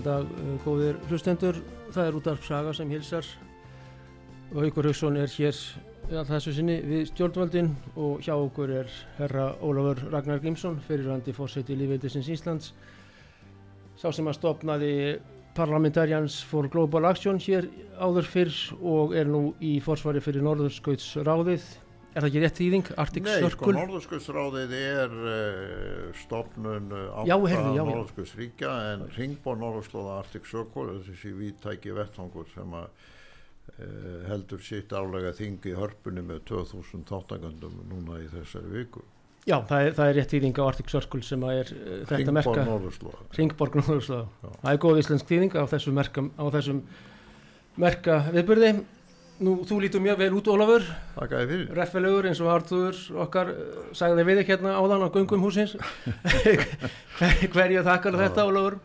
[0.00, 1.56] Góðan dag, uh, góðir hlustendur.
[1.92, 3.26] Það er útarp saga sem hilsar
[4.54, 5.58] og Haukur Hauksson er hér
[6.08, 7.68] að þessu sinni við stjórnvaldin
[8.00, 12.72] og hjá okkur er herra Ólafur Ragnar Grímsson, fyrirrandi fórseti Lífeildisins Íslands,
[14.00, 14.94] sá sem að stopnaði
[15.58, 17.68] Parlamentarians for Global Action hér
[18.00, 21.68] áður fyrr og er nú í forsvari fyrir Norðurskautsráðið
[22.10, 22.88] Er það ekki rétt þýðing?
[22.98, 23.54] Arctic Nei, Circle?
[23.54, 27.60] sko, Norðurskjöldsráðið er uh, stofnun uh, Já, átta.
[27.76, 35.30] Norðurskjöldsríkja en Ringborg Norðurslóða Arctic Circle þessi víttæki vettfangur sem að uh, heldur sitt álega
[35.38, 39.06] þingi í hörpunni með 2000 þáttagöndum núna í þessari viku.
[39.46, 42.18] Já, það er, það er rétt þýðing á Arctic Circle sem að er uh, þetta
[42.18, 43.26] Ringborg merka Norðurslóða.
[43.38, 44.54] Ringborg Norðurslóða.
[44.58, 46.82] Það er góð íslensk þýðing á þessum merka, á þessum
[47.80, 48.80] merka viðburði.
[49.40, 50.82] Nú, þú lítur mjög vel út, Ólafur,
[51.16, 51.68] Takk að þið fyrir.
[51.78, 55.72] reffilegur eins og Artur okkar uh, sagði við ekki hérna áðan á göngum húsins.
[57.54, 58.76] Hverju þakkar þetta, Ólafur?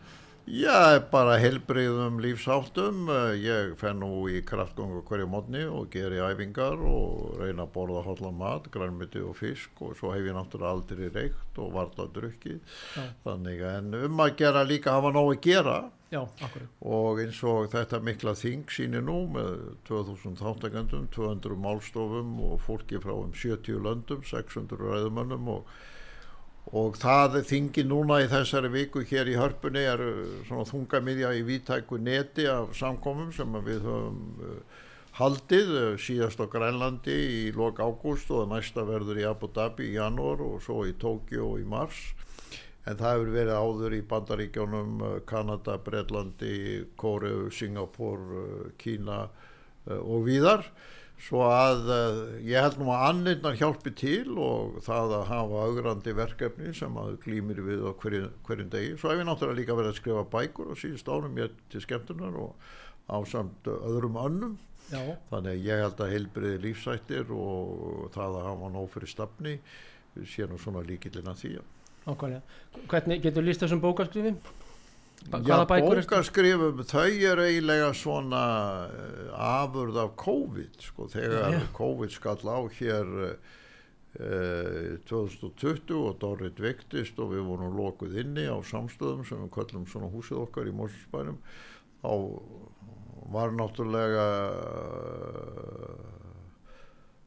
[0.46, 3.08] Já, bara helbriðum lífsáttum.
[3.42, 8.38] Ég fenn nú í kraftgöngu hverju mótni og geri æfingar og reyna að borða hóllan
[8.38, 12.60] mat, grænmyti og fisk og svo hef ég náttúrulega aldrei reykt og varla drukki.
[12.94, 13.08] Já.
[13.26, 16.20] Þannig en um að gera líka hafa nóg að gera Já,
[16.86, 23.00] og eins og þetta mikla þing síni nú með 2000 þáttakendum, 200 málstofum og fólki
[23.02, 25.72] frá um 70 löndum, 600 ræðumönnum og,
[26.74, 31.44] og það þingi núna í þessari viku hér í hörpunni er uh, svona þungamiðja í
[31.46, 34.82] vítæku neti af samkomum sem við höfum uh,
[35.20, 39.94] haldið uh, síðast á Grænlandi í lok ágúst og næsta verður í Abu Dhabi í
[39.94, 42.02] janúar og svo í Tókjó í mars
[42.86, 46.58] en það hefur verið áður í Bandaríkjónum, Kanada, Breitlandi,
[46.94, 48.20] Kóreu, Singapur,
[48.78, 49.24] Kína
[49.90, 50.62] og víðar.
[51.16, 56.12] Svo að uh, ég held nú að annirnar hjálpi til og það að hafa augrandi
[56.14, 58.92] verkefni sem að glýmir við á hverju, hverjum degi.
[59.00, 62.36] Svo hef ég náttúrulega líka verið að skrifa bækur og síðust árum ég til skemmtunar
[62.42, 62.68] og
[63.08, 64.58] á samt öðrum önnum.
[64.92, 65.00] Já,
[65.32, 69.56] Þannig ég held að heilbriði lífsættir og það að hafa nóg fyrir stafni
[70.30, 71.56] sé nú svona líkillina því.
[72.06, 72.42] ákvæmlega.
[72.86, 74.36] Hvernig getur líst þessum bókaskrifi?
[75.26, 78.42] Já, bókaskrifum, þau eru eiginlega svona
[78.86, 81.60] uh, afurð af COVID, sko, þegar já.
[81.76, 83.36] COVID skall á hér uh,
[85.10, 90.08] 2020 og Dorrit vektist og við vorum lokuð inni á samstöðum sem við kallum svona
[90.12, 91.40] húsið okkar í Mósusbænum,
[92.00, 92.12] þá
[93.34, 96.16] var náttúrulega uh,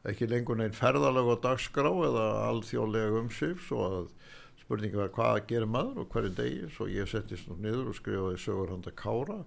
[0.09, 4.07] ekki lengur neinn ferðalega dagskrá eða alþjóðlega umsif svo að
[4.69, 6.67] spurningi var hvað gerir maður og hverju degi?
[6.69, 9.41] Svo ég settist nú niður og skrifaði sögur handa Kára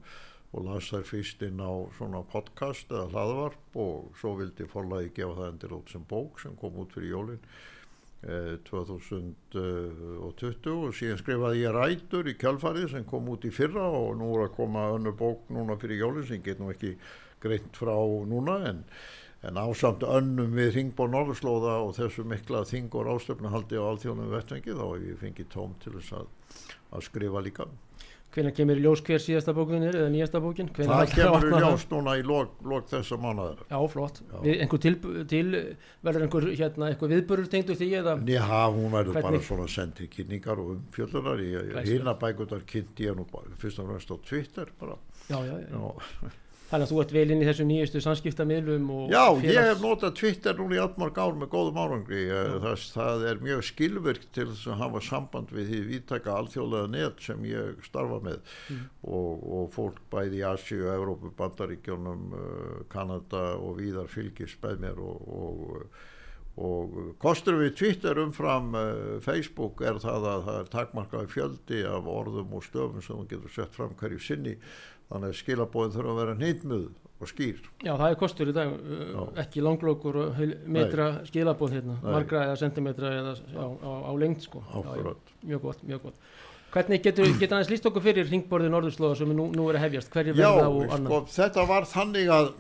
[0.51, 5.39] og las þær fyrst inn á svona podcast eða hlaðvarp og svo vildi forlagi gefa
[5.39, 7.39] það endur út sem bók sem kom út fyrir jólin
[8.27, 14.19] eh, 2020 og síðan skrifaði ég rætur í kjálfarið sem kom út í fyrra og
[14.19, 16.99] nú er að koma önnur bók núna fyrir jólin sem get nú ekki
[17.43, 17.95] greint frá
[18.27, 18.83] núna en
[19.43, 24.77] En ásamt önnum við Ringborg Norðurslóða og þessu mikla þing og ráðstöfnahaldi á alþjónum vettvengi
[24.79, 26.29] þá hef ég fengið tóm til þess að,
[26.95, 27.67] að skrifa líka.
[28.33, 30.71] Hvenær kemur í ljós hver síðasta bókin er eða nýjasta bókin?
[30.73, 33.65] Hvenær Það kemur í ljós núna í lok, lok þessa mánuðar.
[33.69, 34.21] Já, flott.
[34.23, 34.37] Já.
[34.47, 34.93] Við, einhver til,
[35.29, 35.43] til,
[36.07, 38.15] verður einhver, hérna, viðburur tengdu því eða?
[38.33, 41.43] Já, hún verður bara svona sendið kynningar og umfjöllunar.
[41.43, 41.91] Glæsilegt.
[41.91, 44.97] Hina bækundar kynnti ég nú bara, fyrst og fremst á Twitter bara.
[45.27, 45.69] Já, já, já.
[45.75, 46.33] Já,
[46.73, 50.15] Þannig að þú ert vel inn í þessum nýjustu samskiptamiðlum Já ég félags- hef notað
[50.17, 52.23] Twitter núna í allmarg ár með góðum árangri.
[52.33, 57.21] Eh, Það, er mjög skilvirkt til þess að hafa samband við því viðtaka alþjóðlega net
[57.21, 58.41] sem ég starfa með.
[58.73, 58.87] Mm.
[59.05, 65.03] og, og fólk bæði í Asíu, Evrópu, Bandaríkjónum, uh, Kanada og víðar fylgist með mér
[65.03, 65.87] og, og,
[66.63, 72.09] og kostur við Twitter umfram uh, Facebook er það að það er takmarkaði fjöldi af
[72.13, 74.57] orðum og stöfum sem þú getur sett fram hverju sinni
[75.11, 76.85] þannig að skilabóðin þurfa að vera nýtmuð
[77.23, 77.59] og skýr.
[77.87, 79.21] Já, það er kostur í dag, uh, Já.
[79.45, 80.19] ekki langlokkur
[80.67, 82.09] metra skilabóð hérna, Nei.
[82.17, 84.63] margra eða sentimetra eða á, á, á lengt sko.
[84.67, 85.15] Já, já,
[85.53, 86.27] mjög gott, mjög gott.
[86.73, 90.13] Hvernig getur, getur aðeins líst okkur fyrir ringborðið Norðurslóða sem nú, nú er að hefjast?
[90.15, 91.33] Hverju Já, verða og sko, annað?
[91.37, 92.53] þetta var þannig að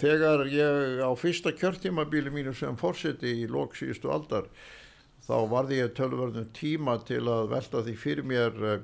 [0.00, 4.46] þegar ég á fyrsta kjörtímabíli mínu sem fórseti í lok síðustu aldar
[5.26, 8.80] þá varði ég tölverðum tíma til að velta því fyrir mér eh,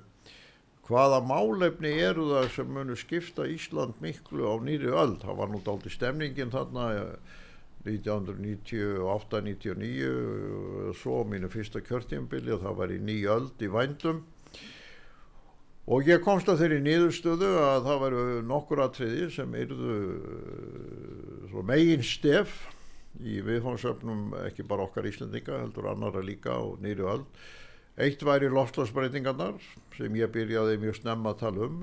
[0.87, 5.59] hvaða málefni eru það sem munu skipta Ísland miklu á nýri öll það var nú
[5.67, 6.85] daldi stemningin þarna
[7.87, 14.25] 1998-99 eh, svo mínu fyrsta kjörtjambili það var í nýja öll í vændum.
[15.87, 19.99] Og ég komst að þeirri nýðustöðu að það veru nokkur atriði sem eruðu
[21.55, 22.51] uh, megin stef
[23.23, 27.25] í viðfóngsöfnum ekki bara okkar Íslandinga heldur annara líka og nýru öll
[27.97, 29.57] eitt væri lofslagsbreytingarnar
[29.97, 31.83] sem ég byrjaði mjög snemma að tala um.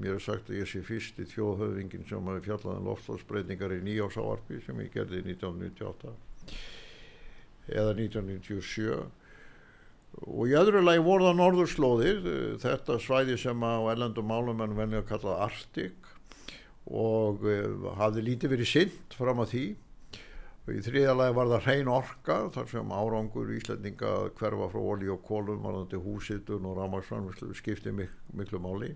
[0.00, 3.80] Mér er sagt að ég sé fyrst í þjóðhöfingin sem hafi fjallað um lofslagsbreytingar í
[3.84, 6.14] nýjásáarpi sem ég gerði 1998
[7.70, 8.86] eða 1997
[10.26, 14.74] og í öðru lagi voru það norðurslóðir eh, þetta svæði sem á ellendum málum en
[14.78, 16.08] venni að kalla Arctic
[16.90, 19.64] og uh, hafði lítið verið synd fram að því
[20.68, 25.22] í þriðalagi var það hrein orka þar sem árangur í Íslandinga hverfa frá olí og
[25.24, 28.92] kólum varðandi húsitun og rámarsvann skipti mik miklu máli.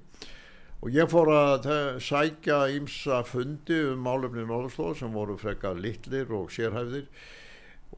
[0.85, 1.71] Og ég fór að
[2.05, 7.09] sækja ímsa fundi um málefni norðurslóð sem voru freka litlir og sérhæfðir.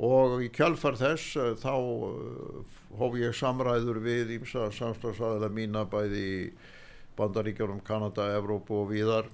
[0.06, 6.22] Og í kjálfar þess uh, þá uh, hóf ég samræður við ímsa samstagsæðilega mína bæði
[6.22, 6.40] í
[7.16, 9.30] Bandaríkjónum, Kanada, Evrópu og víðar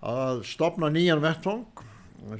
[0.00, 1.84] að stopna nýjan vettvang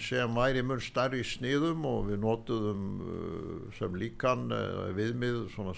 [0.02, 5.74] sem væri mjög starri sniðum og við notuðum uh, sem líkan uh, viðmið svona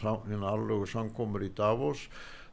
[0.50, 2.06] alveg samkomur í Davos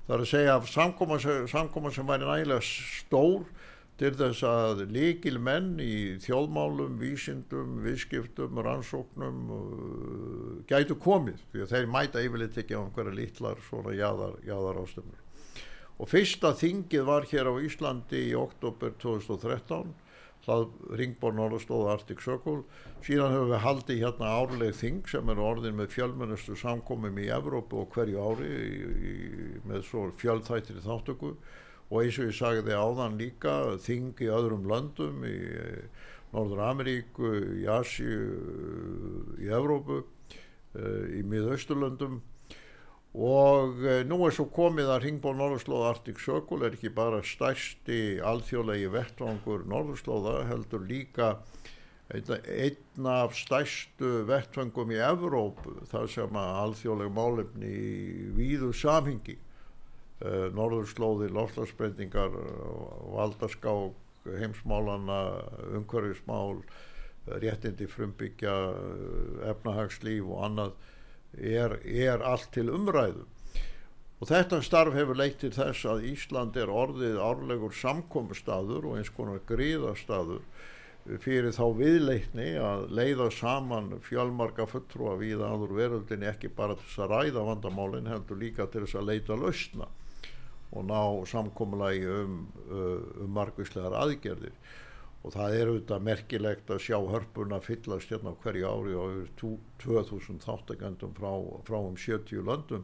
[0.05, 1.19] það er að segja samkoma,
[1.49, 3.47] samkoma sem væri nægilega stór
[3.95, 11.75] til þess að líkil menn í þjóðmálum, vísindum, viðskiptum, rannsóknum uh, gætu komið því að
[11.75, 15.21] þeir mæta yfirleitt ekki á einhverja lítlar svona jáðar, jáðar ástömmur.
[15.95, 20.04] Og fyrsta þingið var hér á Íslandi í oktober 2013, það
[20.99, 22.63] ringborn orðastóða Arctic Circle,
[23.05, 27.81] síðan höfum við haldið hérna árleg þing sem er orðin með fjölmennustu samkomum í Evrópu
[27.81, 28.73] og hverju ári í,
[29.11, 29.15] í,
[29.65, 31.31] með svo fjöldþættir í þáttöku
[31.89, 33.55] og eins og ég sagði áðan líka
[33.85, 35.37] þing í öðrum löndum í
[36.35, 37.31] Norður Ameríku,
[37.61, 38.15] í Asju,
[39.39, 40.01] í Evrópu,
[41.15, 42.19] í miðausturlöndum
[43.15, 48.89] og nú er svo komið að Ringból Norðurslóða Arctic Circle er ekki bara stærsti alþjóðlegi
[48.91, 51.37] vettvangur Norðurslóða heldur líka
[52.13, 60.51] einn af stærstu vettvangum í Evrópu þar sem að alþjóðleg málefni í víðu samhingi uh,
[60.53, 62.35] norðurslóði, lofslagsbreytingar,
[63.15, 63.95] valdaskák,
[64.25, 65.21] heimsmálana,
[65.77, 66.61] umhverfismál,
[67.41, 68.53] réttindi frumbyggja,
[69.49, 70.75] efnahagslíf og annað
[71.37, 73.25] er, er allt til umræðu.
[74.23, 79.11] Og þetta starf hefur leitt til þess að Ísland er orðið árlegur samkominnstaður og eins
[79.13, 80.45] konar gríðastaður
[81.21, 87.03] fyrir þá viðleitni að leiða saman fjálmarga fulltrúa við aður veröldinni ekki bara til þess
[87.05, 89.89] að ræða vandamálinn heldur líka til þess að leita lausna
[90.75, 94.55] og ná samkommulagi um, uh, um margvíslegar aðgerðir
[95.25, 99.55] og það er auðvitað merkilegt að sjá hörpuna fyllast hérna á hverju ári og yfir
[99.81, 101.31] 2000 þáttakendum frá,
[101.65, 102.83] frá um 70 löndum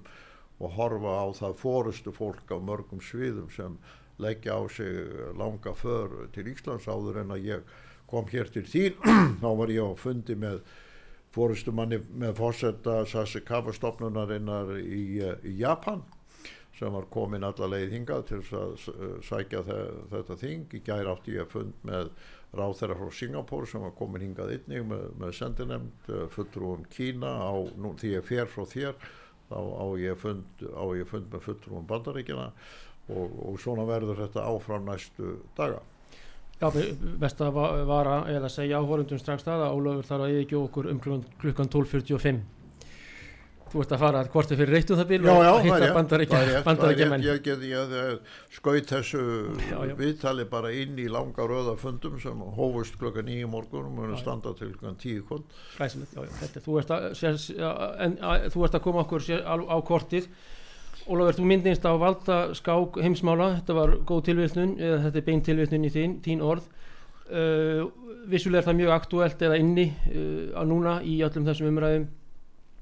[0.57, 3.77] og horfa á það fórustu fólk á mörgum sviðum sem
[4.21, 4.89] leggja á sig
[5.37, 7.75] langa för til Íslands áður en að ég
[8.09, 8.97] kom hér til þín.
[9.41, 10.61] Þá var ég á fundi með
[11.31, 16.01] fórustumanni með fórsetta Sasekawa stopnunarinnar í, í Japan
[16.77, 18.75] sem var komin alla leið hingað til að
[19.27, 19.63] sækja
[20.11, 20.67] þetta þing.
[20.77, 22.11] Í gær átti ég að fund með
[22.57, 27.31] ráð þeirra frá Singapur sem var komin hingað einnig með, með sendinemnd eh, fulltrúum Kína
[27.47, 28.97] á, nú, því ég fer frá þér
[29.51, 32.51] þá á ég fund, á ég fund með fulltrúum bandaríkina
[33.11, 35.81] og, og svona verður þetta áfram næstu daga.
[36.61, 36.67] Já,
[37.17, 37.55] best að
[37.89, 40.99] vara eða segja áhórundum strax það að Ólafur þarf að yfirgjóða okkur um
[41.41, 42.60] klukkan 12.45
[43.71, 47.05] Þú ert að fara að korti fyrir reytum það bíl já, já, og hitta bandaríkja
[47.07, 47.23] menn.
[47.23, 47.61] Ég get
[48.51, 49.21] skaut þessu
[49.69, 54.19] já, viðtali bara inn í langa röða fundum sem hófust klokka nýju morgun og munum
[54.19, 55.47] standa til klokkan tíu kvöld.
[55.77, 56.65] Glæsilegt, já, já, þetta.
[56.67, 57.41] Þú ert að, sér,
[58.03, 60.29] en, að, þú ert að koma okkur sér, á, á kortið.
[61.07, 65.47] Ólafur, þú myndinst á valda skák heimsmála, þetta var góð tilvittnun, eða þetta er beint
[65.47, 66.67] tilvittnun í þín, þín orð.
[67.31, 67.87] Uh,
[68.27, 72.09] vissulega er það mjög aktuelt eða inni uh, á núna í öllum þessum umræðum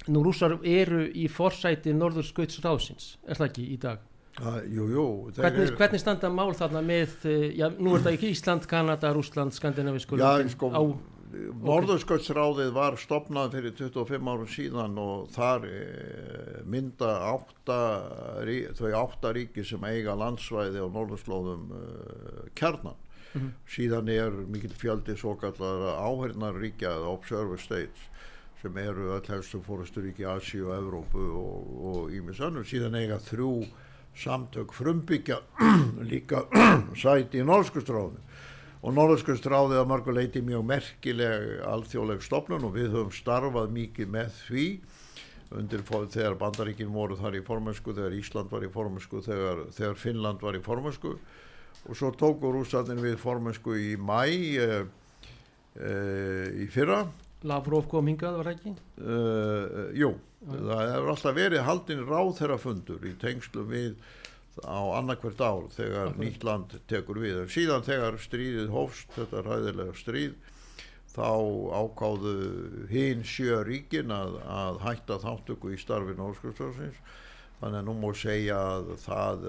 [0.08, 4.06] nú rússar eru í forsæti norður skautsráðsins, er það ekki í dag?
[4.40, 5.06] Uh, jú, jú.
[5.36, 5.76] Hvernig, er...
[5.76, 10.20] hvernig standa mál þarna með, eh, já, nú er það ekki Ísland, Kanada, Rúsland, Skandinavísku
[10.20, 10.82] Já, sko, á...
[11.30, 15.82] Norðurskautsráðið var stopnað fyrir 25 árum síðan og þar e,
[16.66, 17.78] mynda átta,
[18.80, 21.84] þau átta ríki sem eiga landsvæði á norðurslóðum e,
[22.58, 22.98] kjarnan.
[23.30, 23.52] Mm -hmm.
[23.70, 28.10] Síðan er mikil fjöldi svo kallar áhernar ríkja, observer states
[28.62, 31.26] sem eru öll helstu fórusturíki Asi og Evrópu
[31.92, 33.54] og Ímis annur síðan eiga þrjú
[34.20, 35.38] samtök frumbyggja
[36.12, 36.44] líka
[37.02, 38.20] sæti í Norskustráðinu
[38.80, 44.68] og Norskustráðið að marguleiti mjög merkileg alþjóðleg stopnun og við höfum starfað mikið með því.
[45.60, 50.44] Undir þegar bandaríkin voru þar í formensku, þegar Ísland var í formensku, þegar, þegar Finnland
[50.46, 51.16] var í formensku
[51.88, 54.68] og svo tóku rústarnir við formensku í mæ e,
[55.80, 55.94] e,
[56.64, 57.02] í fyrra
[57.48, 58.72] Lavrov kom hingað, var það ekki?
[59.00, 60.10] Uh, jú,
[60.44, 60.56] ja.
[60.56, 63.94] það hefur alltaf verið haldin ráð þeirra fundur í tengslu við
[64.60, 66.20] á annarkvært ár þegar Akkur.
[66.20, 67.42] nýtt land tekur við.
[67.54, 70.36] Síðan þegar stríðið hófst, þetta ræðilega stríð,
[71.14, 71.30] þá
[71.80, 72.36] ákáðu
[72.92, 77.00] hinn sjö ríkin að, að hætta þáttöku í starfi Norskjöldsfjörnsins.
[77.60, 79.48] Þannig að nú mór segja að það,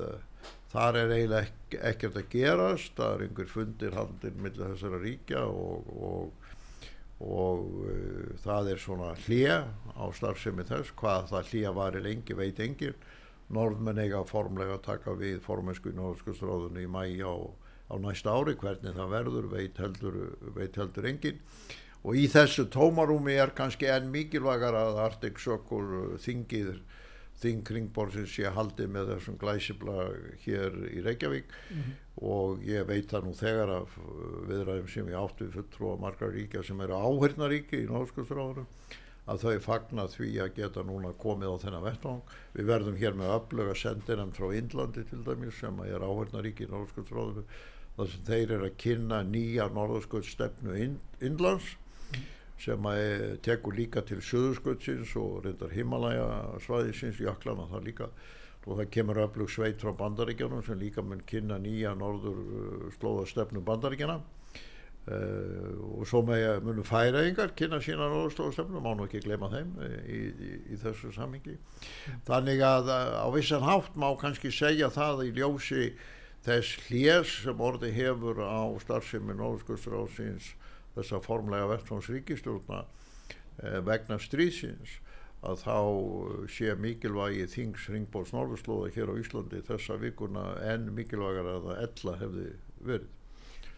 [0.71, 5.91] þar er eiginlega ekkert að gerast, það er einhver fundir haldin millir þessara ríkja og,
[5.95, 6.40] og
[7.21, 9.57] og uh, það er svona hlýja
[9.93, 12.97] á starfsemi þess hvað það hlýja var í lengi veit engin
[13.51, 17.35] norðmenn eiga formlega að taka við formensku í Norðskustráðunni í mæi á,
[17.91, 20.19] á næsta ári hvernig það verður veit heldur,
[20.55, 21.41] veit heldur engin
[22.01, 26.79] og í þessu tómarúmi er kannski enn mikilvægar að Arctic Circle þingið
[27.41, 29.97] þing kringborðsins sé haldið með þessum glæsibla
[30.45, 31.95] hér í Reykjavík mm -hmm.
[32.33, 33.99] og ég veit það nú þegar af
[34.51, 38.69] viðræðum sem ég áttu fulltrú að margar ríkja sem eru áhyrnaríki í Norskustráðurum
[39.31, 42.23] að þau fagna því að geta núna komið á þennan vettvang.
[42.55, 47.47] Við verðum hér með öflöga sendinan frá Índlandi til dæmis sem er áhyrnaríki í Norskustráðurum
[47.97, 50.77] þar sem þeir eru að kynna nýja norðskuststefnu
[51.21, 51.77] Índlands
[52.61, 56.27] sem að tekur líka til söðursköldsins og reyndar Himalaya
[56.65, 58.11] svæðisins, jöklana það líka.
[58.67, 63.63] Og það kemur öflug sveit frá bandaríkjanum sem líka mun kynna nýja norður uh, slóðastefnu
[63.65, 69.49] bandaríkjana uh, og svo með munum færaðingar kynna sína norður slóðastefnu, má nú ekki glema
[69.49, 69.73] þeim
[70.05, 71.57] í, í, í þessu sammingi
[72.29, 75.91] þannig að á vissan hátt má kannski segja það í ljósi
[76.45, 79.97] þess hljés sem orði hefur á starfsemi norðskustur
[80.97, 84.99] þessa formlega vettfónsríkistjórna eh, vegna stríðsins
[85.41, 85.77] að þá
[86.53, 92.17] sé mikilvægi þings ringbóls norðurslóða hér á Íslandi þessa vikuna en mikilvægar að það ella
[92.21, 92.51] hefði
[92.91, 93.09] verið.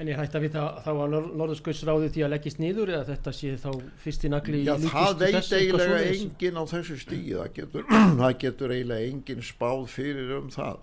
[0.00, 3.50] En ég hætti að vita þá að Norðurskautsráði því að leggist nýður eða þetta sé
[3.61, 3.69] þá
[4.02, 7.85] fyrst í nagli Já, það veit eiginlega engin á þessu stíð, það getur,
[8.23, 10.81] það getur eiginlega engin spáð fyrir um það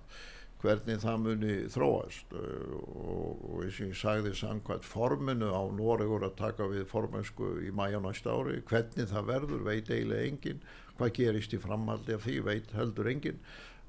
[0.60, 6.28] hvernig það muni þróast uh, og, og eins og ég sagði samkvæmt forminu á Noregur
[6.28, 10.62] að taka við formensku í mæja næsta ári hvernig það verður veit eiginlega engin
[11.00, 13.39] hvað gerist í framhaldi af því veit heldur engin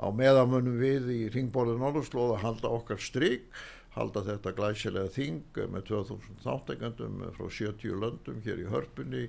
[0.01, 3.51] á meðamunum við í ringborðin Norðurslóða halda okkar stryk
[3.97, 9.25] halda þetta glæsilega þing með 2000 þáttegandum frá 70 löndum hér í hörpunni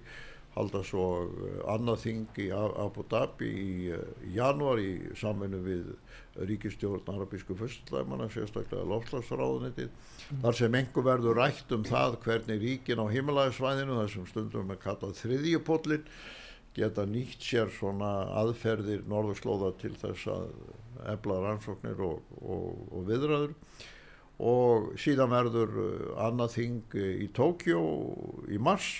[0.55, 5.93] halda svo eh, annað þing í Abu Dhabi í, eh, í januar í saminu við
[6.49, 10.41] ríkistjórn arabísku fyrstlæmana, sérstaklega lofslagsráðunitið, mm.
[10.43, 14.79] þar sem engur verður rætt um það hvernig ríkin á himmelæðisvæðinu, þar sem stundum er
[14.83, 16.05] kallað þriðjupollin,
[16.75, 20.51] geta nýtt sér svona aðferðir norðurslóða til þess að
[21.11, 23.55] ebla rannsóknir og, og, og viðræður
[24.41, 27.79] og síðan verður eh, annað þing í Tókjó
[28.51, 28.91] í mars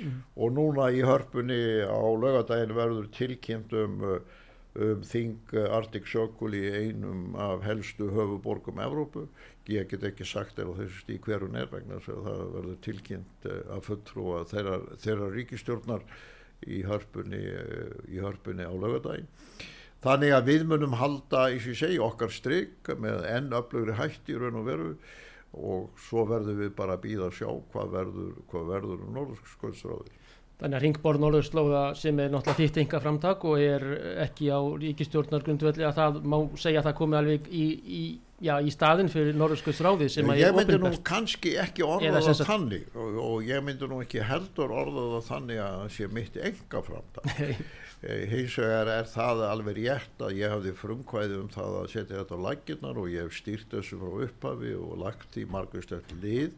[0.00, 0.16] mm.
[0.36, 4.02] og núna í hörpunni á lögadagin verður tilkynnt um,
[4.76, 9.26] um þing Arctic Circle í einum af helstu höfuborgum Evrópu.
[9.66, 13.62] Ég get ekki sagt er á þessu stík hverjum er vegna það verður tilkynnt eh,
[13.74, 16.04] að fulltrúa þeirra, þeirra ríkistjórnar
[16.66, 19.26] í hörpunni, eh, í hörpunni á lögadagin.
[20.06, 24.60] Þannig að við munum halda, ég segi, okkar stryk með enn öflugri hætti í raun
[24.60, 24.90] og veru
[25.56, 30.14] og svo verður við bara að býða að sjá hvað verður, hvað verður um Norðurskjöldsráði.
[30.56, 33.82] Þannig að Ringborð Norðurslóða sem er náttúrulega þitt enga framtak og er
[34.24, 38.04] ekki á ríkistjórnar grundvelli að það má segja að það komi alveg í, í,
[38.40, 42.44] já, í staðin fyrir Norðurskjöldsráði sem að ég er myndi nú kannski ekki orðað það
[42.48, 46.40] þannig og, og ég myndi nú ekki heldur orðað það þannig að það sé mitt
[46.48, 47.36] enga framtak.
[48.04, 52.18] Eh, hins vegar er það alveg rétt að ég hafði frumkvæði um það að setja
[52.18, 56.52] þetta á laginnar og ég hef stýrt þessu frá upphafi og lagt í margustelt lið.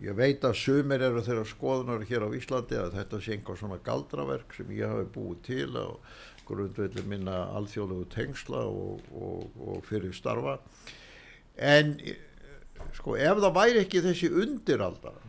[0.00, 3.78] Ég veit að sumir eru þeirra skoðunar hér á Íslandi að þetta sé einhver svona
[3.84, 5.88] galdraverk sem ég hafi búið til á
[6.48, 10.56] grundvelli minna alþjóðlegu tengsla og, og, og fyrir starfa.
[11.56, 11.96] En
[12.96, 15.20] sko ef það væri ekki þessi undiraldar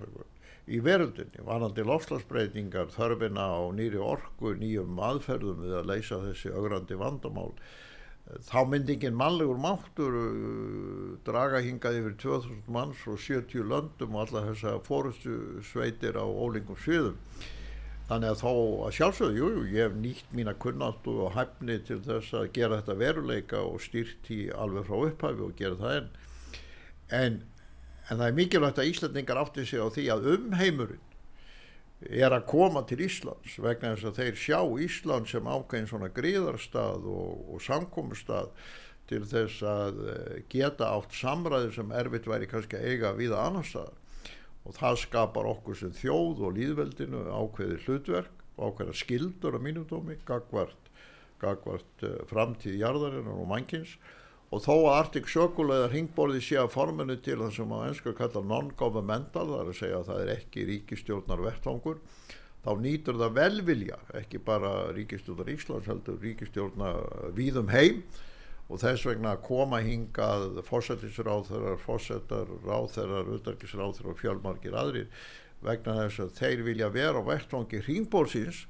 [0.67, 6.97] í veröldinni, vanandi lofslagsbreytingar, þörfina á nýri orku, nýjum aðferðum við að leysa þessi augrandi
[6.99, 7.53] vandamál.
[8.43, 14.25] Þá myndi engin mannlegur máttur uh, draga hingað yfir 2000 manns og 70 löndum og
[14.25, 17.15] alla þessa fórustu sveitir á ólingum sviðum.
[18.07, 18.51] þannig að þó
[18.87, 22.77] að sjálfsögðu, jú, jú, ég hef nýtt mína kunnáttu og hæfni til þess að gera
[22.79, 26.07] þetta veruleika og styrt í alveg frá upphæfi og gera það enn
[27.09, 27.41] en,
[28.07, 31.05] en það er mikilvægt að Íslandingar átti sig á því að umheimurinn
[32.07, 37.07] er að koma til Íslands vegna þess að þeir sjá Ísland sem ákveðin svona gríðarstað
[37.09, 38.51] og, og samkomustad
[39.07, 43.45] til þess að eh, geta átt samræði sem erfitt væri kannski að eiga við að
[43.45, 43.95] annar stað
[44.67, 50.17] og það skapar okkur sem þjóð og líðveldinu ákveði hlutverk og ákveða skildur á mínumdómi
[50.27, 50.91] gagvart,
[51.39, 53.95] gagvart uh, framtíð jarðarinnar og mannkins
[54.47, 58.13] og þó að Arctic Circle eða ringborði sé að forminu til það sem á ennsku
[58.15, 61.99] kalla non-governmental, það er að segja að það er ekki ríkistjórnar vettfangur,
[62.63, 67.03] þá nýtur það velvilja, ekki bara ríkistjórnar Íslands heldur ríkistjórnar
[67.35, 68.01] víðum heim.
[68.67, 75.07] Og þess vegna koma hingað fósættisráþarar, fósættar, ráþarar, utarkisráþarar og fjölmarkir aðrir
[75.63, 78.65] vegna þess að þeir vilja vera á vettfangi ringborðsins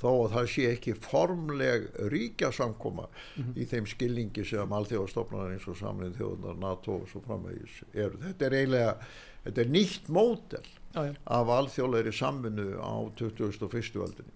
[0.00, 3.56] þó að það sé ekki formleg ríkja samkoma mm -hmm.
[3.56, 8.20] í þeim skilningi sem alþjóðastofnar eins og samlinn þjóðunar NATO og svo framvegis eru.
[8.20, 8.96] Þetta er eiginlega,
[9.44, 13.94] þetta er nýtt mótel ah, af alþjóðleiri samvinnu á 2001.
[13.96, 14.32] völdinni.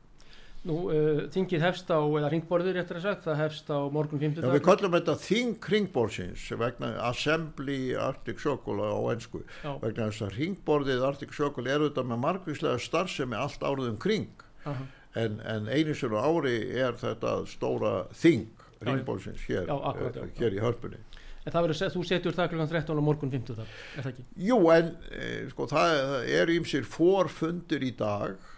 [0.61, 4.45] Nú, uh, þingið hefst á, eða ringborður eftir að sagt, það hefst á morgun 50
[4.45, 4.53] dag.
[4.53, 9.41] Við kallum þetta þing ringborðsins vegna Assembly Arctic Circle á ennsku,
[9.81, 14.45] vegna þess að ringborðið Arctic Circle er auðvitað með margvíslega starfsemi allt árið um kring.
[14.69, 14.85] Aha
[15.19, 18.49] en, en einu sem ári er þetta stóra þing
[18.87, 21.01] ringbólsins hér, já, akkurat, já, hér í hörpunni.
[21.41, 22.65] En það verður að þú setjur það kl.
[22.69, 24.25] 13 á morgun 50 þar, er það ekki?
[24.47, 26.01] Jú, en e, sko það,
[26.39, 28.51] er ímsir fórfundir í dag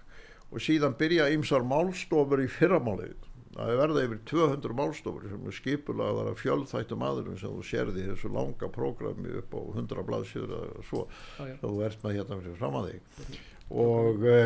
[0.53, 3.29] og síðan byrja ímsar málstofur í fyrramálið.
[3.53, 8.07] Það er verða yfir 200 málstofur sem er skipulaðar af fjöldþættum aðurum sem þú sérði
[8.09, 11.03] þessu langa prógrami upp á 100 blaðsýður og svo,
[11.39, 13.41] já, þú ert með hérna fyrir fram að þig
[13.83, 14.39] og e,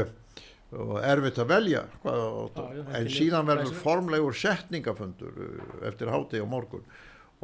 [0.76, 2.22] og erfitt að velja hvað,
[2.56, 6.88] Já, en síðan verður formlegur setningafundur uh, eftir háti og morgun.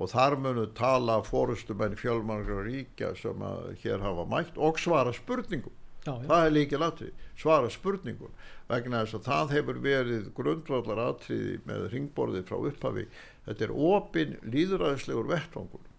[0.00, 3.42] Og þar munu tala fórustumenn fjölmargra ríkja sem
[3.82, 5.74] hér hafa mætt og svara spurningum.
[6.02, 8.32] Já, það er líka latri, svara spurningum.
[8.70, 13.04] Vegna þess að það hefur verið grundvallar atriði með ringborði frá upphafi,
[13.46, 15.90] þetta er opin líðræðislegur vettvangur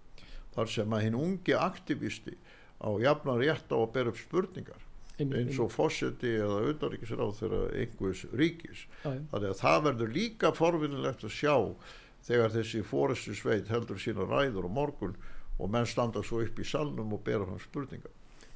[0.54, 2.36] þar sem að hinn ungi aktivisti
[2.84, 4.82] á jafnar rétt á að bera upp spurningar
[5.20, 8.88] eins og fósiti eða auðaríkisráð þeirra einhvers ríkis.
[9.04, 11.56] Þannig að það verður líka forvinnilegt að sjá
[12.24, 15.16] þegar þessi fórestu sveit heldur sína ræður og morgun
[15.60, 18.14] og menn standa svo upp í salnum og bera hann spurningar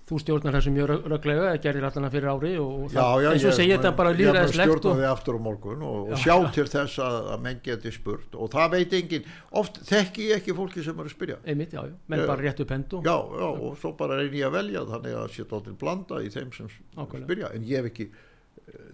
[0.07, 3.55] þú stjórnar þessu mjög röglega eða gerir allana fyrir ári og já, já, eins og
[3.57, 7.01] segja þetta bara líðræðislegt ég stjórnar því aftur á morgun og, og sjá til þess
[7.03, 9.27] að, að menn geti spurt og það veit engin,
[9.61, 11.39] oft þekki ég ekki fólki sem eru að spyrja.
[11.43, 14.47] Einmitt, já, já, menn bara rétt upp hendu já, já, og svo bara reynir ég
[14.47, 17.27] að velja þannig að setja allir blanda í þeim sem Ákvæmlega.
[17.27, 18.07] spyrja, en ég hef ekki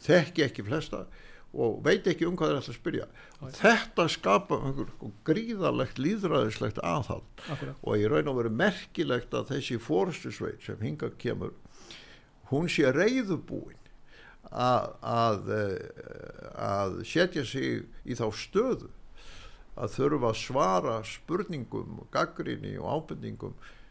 [0.04, 1.06] þekki ekki flesta
[1.54, 3.46] og veit ekki um hvað það er að spyrja Æ.
[3.60, 4.58] þetta skapa
[5.28, 7.76] gríðarlegt líðræðislegt aðhald Akkurat.
[7.82, 11.54] og ég raun að vera merkilegt að þessi fórstusveit sem hinga kemur
[12.50, 13.78] hún sé reyðubúin
[14.50, 18.90] að, að, eh, að setja sig í þá stöðu
[19.74, 23.83] að þurfa að svara spurningum, gaggrinni og ábyrningum Eh,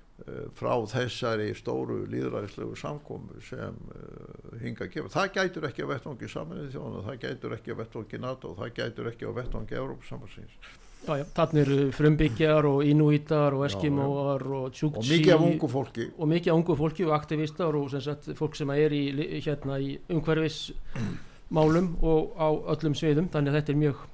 [0.54, 5.10] frá þessari stóru líðræðislegu samkomu sem uh, hinga að gefa.
[5.16, 9.10] Það gætur ekki að vettvangi saminnið þjóðan, það gætur ekki að vettvangi NATO, það gætur
[9.10, 10.70] ekki að vettvangi Európa-samansins.
[11.02, 15.00] Já, já, þannig eru frumbyggjar og inúítar og eskimóar og tjúksi.
[15.00, 16.06] Og mikið af ungu fólki.
[16.14, 19.02] Og mikið af ungu fólki og aktivistar og sagt, fólk sem er í,
[19.42, 24.06] hérna, í umhverfismálum og á öllum sviðum, þannig að þetta er mjög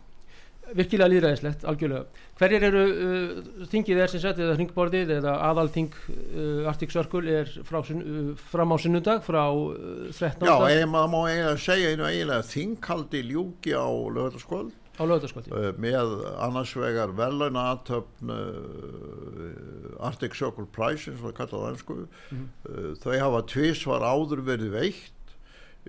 [0.76, 2.24] virkilega líðræðislegt, algjörlega.
[2.38, 3.38] Hverjir eru uh,
[3.72, 8.74] þingið er sem sagt, eða þingborðið eða aðalþing uh, Arctic Circle er frá, uh, fram
[8.74, 10.44] á sunnundag frá 13.
[10.44, 15.52] Uh, Já, ég, maður má eiginlega segja einu eiginlega þinghaldi ljúki á lögðarskvöld á lögðarskvöld
[15.54, 21.98] uh, með annars vegar veluna aðtöfn uh, Arctic Circle Prize eins og það kallaði önsku
[21.98, 22.08] mm
[22.42, 22.98] -hmm.
[23.02, 25.36] þau hafa tvísvar áður verið veikt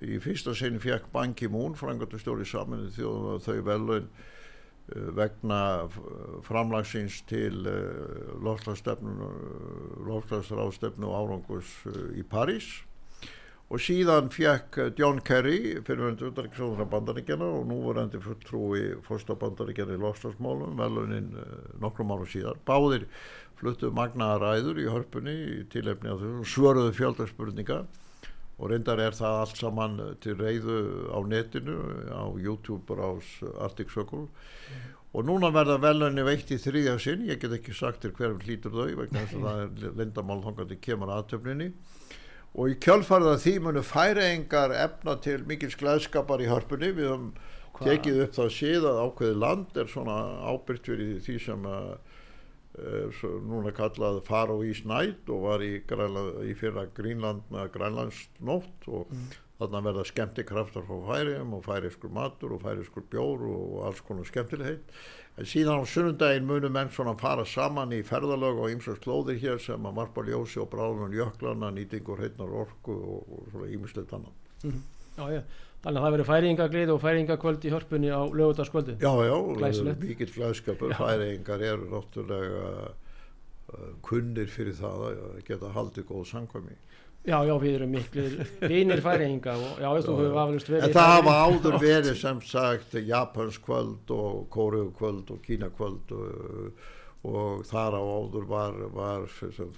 [0.06, 4.10] í fyrsta sinni fekk Ban Ki-moon frangatustjóri saman þau velun
[5.16, 5.88] vegna
[6.46, 7.74] framlagsins til eh,
[8.44, 12.68] lofslagsráðstefnu árangus eh, í París.
[13.70, 19.94] Og síðan fekk John Kerry fyrirvendu utanriksóðuna bandaríkjana og nú voru endur fulltrúi fórsta bandaríkjana
[19.94, 21.30] í lofslagsmálum velunin
[21.78, 23.06] nokkrum árum síðan báðir
[23.60, 27.80] fluttu magnaða ræður í hörpunni í tilefni af þessu svöruðu fjöldarspurninga
[28.60, 30.80] og reyndar er það allt saman til reyðu
[31.16, 31.78] á netinu
[32.12, 33.12] á YouTube og á
[33.66, 34.28] Arctic Circle.
[34.28, 34.88] Mm.
[35.10, 38.76] og núna verða velunni veitt í þrýðja sinn, ég get ekki sagt til hverjum hlítur
[38.76, 41.72] þau vegna þess að það er lindamál þongandi kemur aðtöfninni
[42.54, 46.92] og í kjölfarða því munu færiðingar efna til mikil sklæðskapar í hörpunni.
[46.98, 47.32] Við höfum
[47.80, 50.18] tekið upp það síðan ákveði land er svona
[50.50, 52.19] ábyrgt fyrir því sem að uh,
[53.48, 59.30] núna kallað Faro East Night og var í, í fyrra Grínland með Grænlandsnótt og mm.
[59.60, 64.28] þarna verða skemmti kraftar frá færiðum og færiðskur matur og færiðskur bjór og alls konar
[64.30, 64.94] skemmtilegheit
[65.40, 69.62] en síðan á sunnundaginn munum menn svona fara saman í ferðalög og ymsast klóðir hér
[69.64, 74.36] sem að marpa ljósi og bráðunum jöklana nýtingur heitnar orku og, og svona ýmislegt annan
[74.64, 74.82] mm.
[75.20, 75.42] Já, já,
[75.84, 79.36] þannig að það verður færingaglið og færingakvöld í hörpunni á lögutaskvöldi Já, já,
[80.04, 80.96] mikill glæðskapur.
[81.00, 86.78] Færingar eru náttúrulega uh, kunnir fyrir það að geta haldið góð sangkvæmi
[87.28, 88.24] Já, já, við erum miklu
[88.64, 94.46] vinir færinga og já, aflust verið En það hafa áður verið sem sagt Japanskvöld og
[94.56, 96.80] Kóriukvöld og Kínakvöld og,
[97.28, 99.28] og þar á áður var, var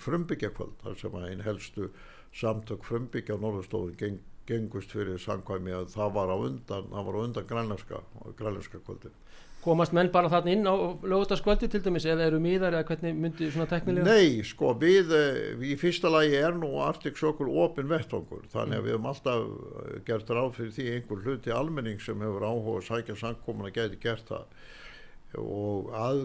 [0.06, 1.90] frumbyggjakvöld þar sem einn helstu
[2.38, 7.18] samtök frumbyggja á Norðurstofun geng, gengust fyrir sangkvæmi að það var á undan, það var
[7.18, 9.20] á undan grænlænska, kvöldin
[9.62, 10.74] komast menn bara þarna inn á
[11.06, 14.08] lögutaskvöldi til dæmis eða eru miðar eða hvernig myndi svona teknilega?
[14.08, 18.88] Nei, sko, við eh, í fyrsta lagi er nú Arctic Circle ofin vettvangur, þannig að
[18.88, 22.88] við hefum alltaf eh, gert ráð fyrir því einhver hluti almenning sem hefur áhuga að
[22.90, 26.24] sækja samkomin að geti gert það og að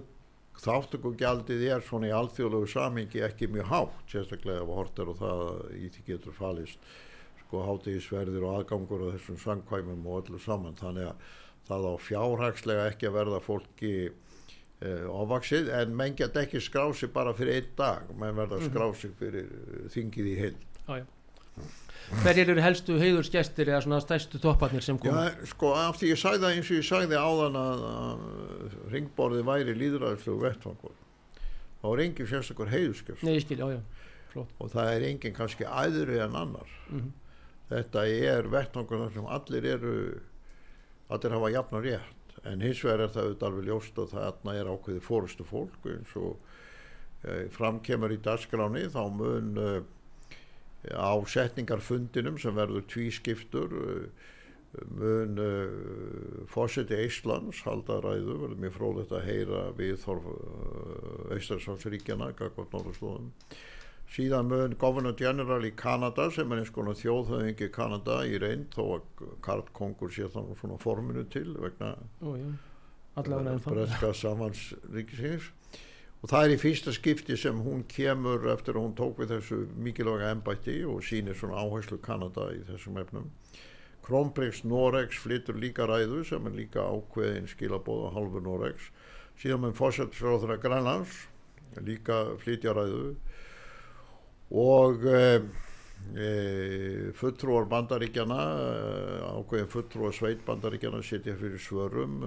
[0.65, 5.43] þáttökugjaldið er svona í alþjóðlegu samingi ekki mjög hátt, sérstaklega ef hortar og það
[5.77, 6.95] í því getur falist
[7.47, 11.35] sko hátíðisverðir og aðgangur og þessum sangkvæmum og öllu saman, þannig að
[11.67, 17.35] það á fjárhagslega ekki að verða fólki uh, ofvaksið en menn get ekki skrási bara
[17.37, 18.71] fyrir einn dag menn verða mhm.
[18.71, 20.57] skrási fyrir uh, þingið í heil
[22.07, 25.11] Hverjir eru helstu heiðursgestir eða svona stærstu topparnir sem kom?
[25.11, 29.43] Já, sko, af því ég sagði það eins og ég sagði áðan að, að ringborði
[29.49, 30.95] væri líðræðislu vettfangur
[31.81, 33.81] þá er enginn sérstaklega heiðurskjöst Nei, ég skil, já, já
[34.31, 34.53] Flott.
[34.61, 37.11] og það er enginn kannski æðri en annar mm -hmm.
[37.71, 39.97] Þetta er vettfangur sem allir eru
[41.13, 42.37] allir hafa jafn og rétt.
[42.47, 46.15] En hins vegar er það auðvitað alveg ljóst og þarna er ákveði fórustu fólk eins
[46.21, 46.33] og
[47.25, 49.69] e, framkemur í dagskráni þá mun e,
[50.95, 53.95] á setningarfundinum sem verður tvískiptur e,
[54.93, 55.39] mun
[56.53, 58.37] fósiti Íslands halda ræðu.
[58.43, 60.29] Verður mér frólægt að heyra við þorf
[61.39, 63.33] Íslandsfánsríkjana Gagvart Norðurslóðum
[64.13, 68.85] síðan mun Governor General í Kanada sem er eins konar þjóðhauðingi Kanada í reynd þó
[68.99, 71.97] að Karl Kongur sé þannig svona forminu til vegna
[73.17, 75.51] breska samansríkisins
[76.23, 79.59] og það er í fyrsta skipti sem hún kemur eftir að hún tók við þessu
[79.85, 83.29] mikilvæga ennbætti og sínir svona áherslu Kanada í þessum efnum.
[84.07, 88.91] Kronprins Noregs flyttur líka ræðu sem er líka ákveðin skilabóða halvu Noregs.
[89.37, 91.17] Síðan mun fórsættisráður að Grænlands
[91.85, 93.17] líka flytja ræðu
[94.51, 95.23] og e,
[96.15, 96.29] e,
[97.19, 102.21] fulltrúar bandaríkjana eh, ákveðin fulltrúar sveit bandaríkjana setja fyrir svörum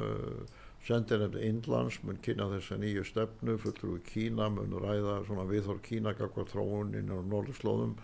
[0.86, 6.48] sendir nefn Indlands mun kynna þessa nýju stefnu fulltrúi Kína mun ræða viðhór Kína kakvar
[6.52, 7.96] þróun inn á norðurslóðum.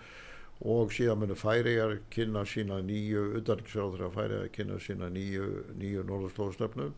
[0.64, 6.92] Og síðan munir færiðar kynna sína nýju utanriksráður að færiðar kynna sína nýju, nýju norðurslóðstefnu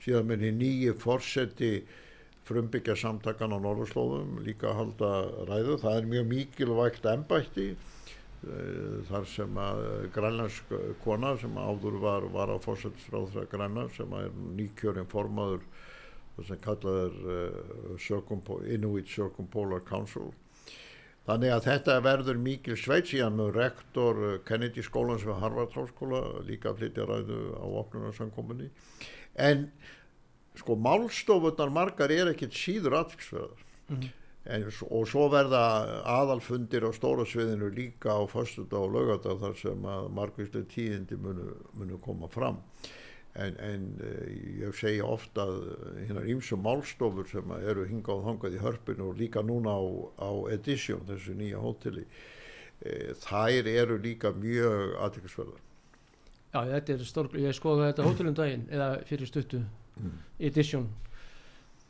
[0.00, 1.72] síðan munir nýju fórseti
[2.48, 5.10] frumbyggja samtakan á Norðurslóðum líka að halda
[5.50, 5.78] ræðu.
[5.84, 9.84] Það er mjög mikilvægt ennbætti eh, þar sem að
[10.16, 10.74] grænlandsk
[11.04, 15.64] kona sem áður var, var á fórsættisráðra Grænland sem er nýkjörinn formaður
[16.46, 20.30] sem kallað er uh, Inuit Circumpolar Council
[21.28, 26.22] þannig að þetta verður mikil sveit síðan með rektor eh, Kennedy skólans við Harvard háskóla
[26.46, 28.70] líka flytja ræðu á opnunarsankominni
[29.38, 29.68] en
[30.58, 34.08] sko málstofunar margar er ekkert síður aðtilsverðar mm
[34.48, 40.08] og svo verða aðalfundir á stóra sviðinu líka á fastuða og lögata þar sem að
[40.16, 42.58] margvíslega tíðindi munu, munu koma fram.
[43.34, 45.60] En, en eh, ég segja ofta að
[46.00, 49.82] hérna ímsum málstofur sem eru hingað og hangað í hörpinu og líka núna á,
[50.18, 52.08] á Edition þessu nýja hóteli
[52.82, 55.62] e, þær eru líka mjög aðtilsverðar
[56.50, 59.62] Já, þetta er stór, ég skoði þetta hótelum daginn eða fyrir stuttu
[59.96, 60.18] mm.
[60.50, 60.88] edition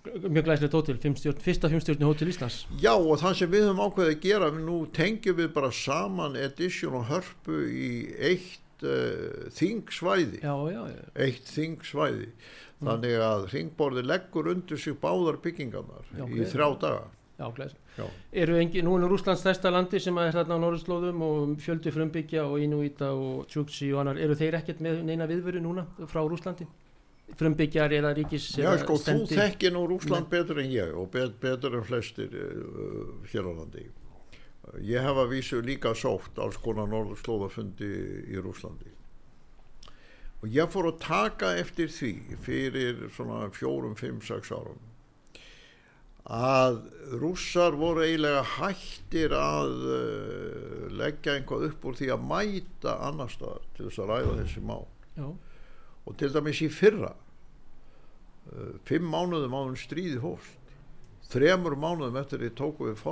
[0.00, 0.96] mjög glæslega tótil,
[1.44, 5.38] fyrsta fimmstjórni hótel Íslands Já og það sem við höfum ákveðið að gera nú tengjum
[5.42, 11.04] við bara saman edition og hörpu í eitt uh, þingsvæði já, já, já.
[11.26, 12.88] eitt þingsvæði mm.
[12.88, 17.08] þannig að þingborði leggur undir sig báðar byggingarnar í þrjá daga
[17.40, 17.78] Já, glæslega
[18.32, 22.44] Eru engi, nú er Rúslands stærsta landi sem er þarna á Norðurslóðum og fjöldi frumbyggja
[22.48, 26.68] og Inuita og Tjúksi og annar, eru þeir ekkert með neina viðvöru núna frá Rúslandi?
[27.38, 31.79] Frumbyggjar eða ríkis Já sko, þú þekkir nú Rúsland betur en ég og bet, betur
[31.79, 33.88] en flestir uh, hér á landi.
[34.87, 37.90] Ég hef að vísu líka sótt alls konar norðurslóðafundi
[38.31, 38.97] í Rúslandi
[40.40, 44.81] og ég fór að taka eftir því fyrir svona fjórum, fimm, sex árum
[46.31, 46.77] að
[47.19, 53.64] rússar voru eiginlega hættir að uh, leggja einhvað upp úr því að mæta annar staðar
[53.77, 54.85] til þess að ræða þessi mál.
[55.16, 55.27] Já.
[56.11, 60.77] Og til dæmis í fyrra uh, fimm mánuðum áður en stríði hóst
[61.31, 63.03] þremur mánuðum eftir því tóku við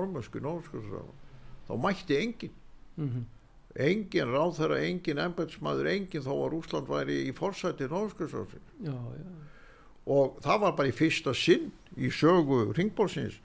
[0.45, 1.27] nórskursráðan
[1.69, 2.57] þá mætti engin
[2.99, 3.27] Mm
[3.79, 7.89] engin ráðherra, engin embætsmaður, engin þó að Rúsland væri í forsæti
[10.09, 13.39] og það var bara í fyrsta sinn í sögu ringbólsins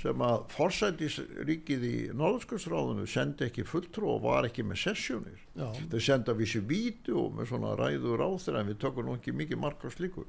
[0.00, 5.42] sem að forsætisríkið í Norðskursráðinu sendi ekki fulltrú og var ekki með sessjónir
[5.92, 9.92] þau senda vissi vídeo með svona ræður ráþur en við tökum nú ekki mikið marka
[9.92, 10.28] slíkur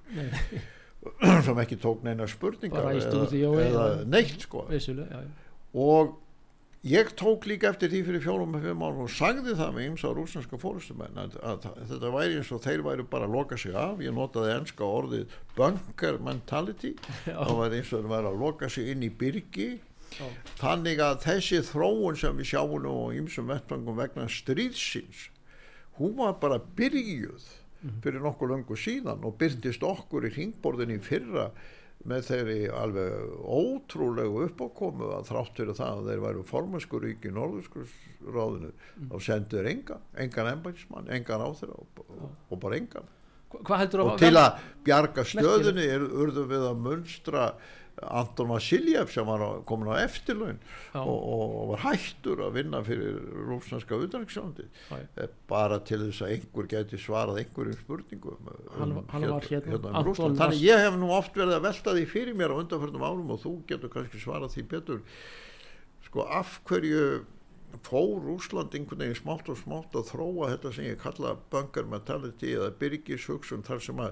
[1.45, 3.31] sem ekki tók neina spurningar eða,
[3.63, 4.67] eða neitt sko.
[4.69, 5.23] Já.
[5.73, 6.17] og
[6.87, 10.13] ég tók líka eftir því fyrir fjórum og fimm árum og sagði það með ymsa
[10.17, 14.01] rúsneska fórustumenn að, að, þetta væri eins og þeir væri bara að loka sig af.
[14.01, 16.95] Ég notaði enska orðið bunker mentality.
[17.27, 19.71] Það væri eins og þeir væri að loka sig inn í byrgi.
[20.11, 20.27] Já.
[20.59, 25.29] þannig að þessi þróun sem við sjáum nú á ymsum vettvangum vegna stríðsins
[25.99, 27.45] hún var bara byrjuð
[28.03, 31.47] fyrir nokkuð löngu síðan og byrtist okkur í hringborðinni í fyrra
[32.09, 38.71] með þeirri alveg ótrúlegu uppákomu að þrátt fyrir það að þeir væru formaskurík í norðurskursráðinu
[39.11, 43.11] þá sendu þeir engan, engan embætismann, engan áþyra og, og, og bara engan.
[43.51, 47.47] Hva- og til að bjarga stöðunni er, urðum við að munstra
[48.09, 50.57] Anton Vasiljev sem var kominn á eftirlaun
[50.93, 55.27] og, og, var hættur að vinna fyrir rúsnarska utanriksjóndi Já.
[55.51, 60.09] bara til þess að einhver geti svarað einhverjum spurningum Hann- hann var hérna, um Anton
[60.09, 60.37] Rússland.
[60.37, 63.31] Vas- þannig ég hef nú oft verið að velta því fyrir mér á undanförnum árum
[63.35, 65.01] og þú getur kannski svarað því betur
[66.07, 67.25] sko af hverju
[67.87, 72.49] fór Rúsland einhvern veginn smátt og smátt að þróa þetta sem ég kalla bunker mentality
[72.57, 74.11] eða byrgishugsun þar sem að,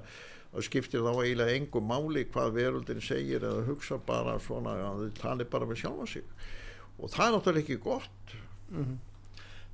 [0.56, 5.20] að skiptir þá eiginlega engu máli hvað veröldin segir eða hugsa bara svona að þið
[5.22, 6.24] tali bara með sjálfa sig
[7.00, 8.34] og það er náttúrulega ekki gott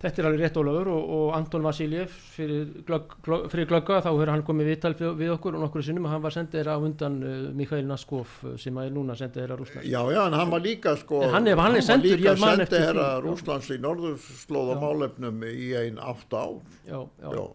[0.06, 4.10] Þetta er alveg rétt Ólafur og, og Anton Vasiljev fyrir, glögg, glögg, fyrir glögga þá
[4.12, 6.76] hefur hann komið viðtal við, við okkur og nokkru sinnum og hann var sendið á
[6.76, 10.52] undan uh, Mikael Naskov uh, sem er núna sendið þeirra Rúsland Já, já, en hann
[10.52, 12.90] var líka sko En hann er- hann er sendur, var líka ég man eftir sendi
[12.92, 13.24] herra því, já.
[13.30, 14.82] Rúslands í norðurslóða Já.
[14.84, 16.60] málefnum í einn átta ár
[16.92, 17.46] já, já, já.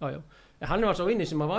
[0.00, 0.20] já, já.
[0.62, 1.54] En hann var sá inni sem að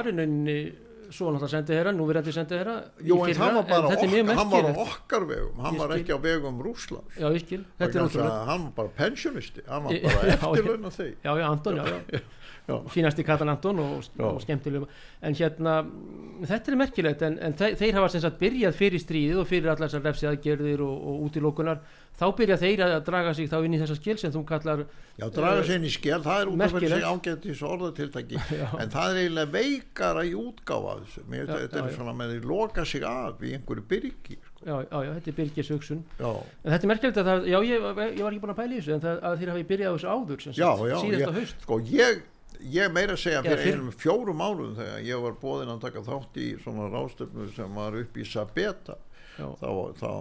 [1.04, 3.88] var inninni svo náttúrulega sendið þeirra, nú verðandi sendið þeirra Jú, en hann var bara
[3.88, 7.66] okkar, hann var á okkar vegum hann var ekki á vegum Rúslands Já, ég skil,
[7.80, 11.46] þetta er ótrúlega að hann var bara pensionisti hann var bara af því Já, já,
[11.50, 12.20] Anton, já, já.
[12.64, 12.78] Já.
[12.88, 14.88] fínasti Katan Anton og, og skemmtilegum
[15.22, 15.74] en hérna,
[16.48, 19.92] þetta er merkilegt en, en þeir, hafa sem sagt byrjað fyrir stríðið og fyrir allar
[19.92, 21.82] þessar refsi aðgerðir og, og útilokunar,
[22.20, 24.84] þá byrja þeir að draga sig þá inn í þessa skil sem þú kallar
[25.18, 28.40] Já, draga sér inn í skell, það er út af þessi ágættis orðatiltæki.
[28.62, 28.68] Já.
[28.82, 31.96] en það er eiginlega veikara í útgáfa þessu, Já, þetta já, er já.
[31.98, 34.66] svona með því loka sig af í einhverju byrgi sko.
[34.66, 35.54] já, já, já, þetta er
[36.24, 36.30] Já,
[36.64, 38.82] en þetta er merkilegt að það, já, ég, ég var ekki búin að pæla í
[38.82, 41.80] þessu en það, að þeir hafi byrjað þessu áður já, sagt, já síðasta ég, sko
[41.94, 42.22] ég
[42.74, 45.82] ég meira að segja Já, fyrir fyrr- einum fjórum árum þegar ég var bóðinn að
[45.84, 49.70] taka þátt í svona ráðstöfnu sem var upp í Sabeta já, þá,
[50.00, 50.12] þá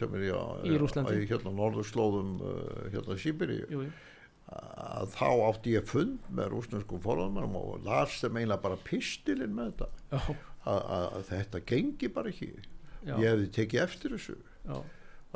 [0.00, 1.16] sem er ég Í Rússlandi.
[1.22, 3.18] í hérna norðurslóðum uh, hérna
[3.72, 3.84] jú.
[4.50, 9.72] að þá átti ég fund með rúsneskum forðanmennum og las þeim eiginlega bara pistilinn með
[9.72, 9.90] þetta.
[10.66, 12.52] Að, að, að þetta gengi bara ekki.
[13.06, 14.38] Já, ég hefði tekið eftir þessu.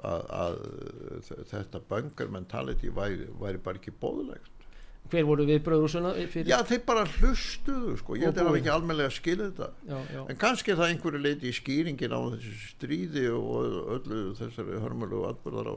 [0.00, 0.62] Að, að
[1.50, 4.59] þetta bunker mentality væri, væri bara ekki bóðlegt
[5.12, 8.16] hver voru viðbröður úr svona fyrir, já þeir bara hlustuðu sko.
[8.20, 8.60] Ég Og hafa búið.
[8.60, 9.68] ekki almennilega skilið þetta.
[9.90, 14.22] Já, já, en kannski er það einhverju leiti í skýringin á þessu stríði og öllu
[14.38, 15.76] þessari hörmulegu atbyrðar á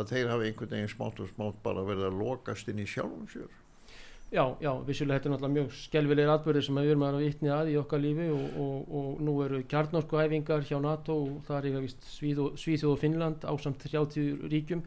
[0.00, 3.28] að þeir hafi einhvern veginn smátt og smátt bara verið að lokast inn í sjálfum
[3.32, 3.48] sér.
[4.34, 7.68] Já, já, vissulega þetta er náttúrulega mjög skelvilegir atbyrðir sem við erum að vitni að
[7.70, 12.08] í okkar lífi og, og, og nú eru kjarnorkuæfingar hjá NATO og það er vist
[12.10, 14.82] Svíþjóð og Finnland ásamt 30 ríkjum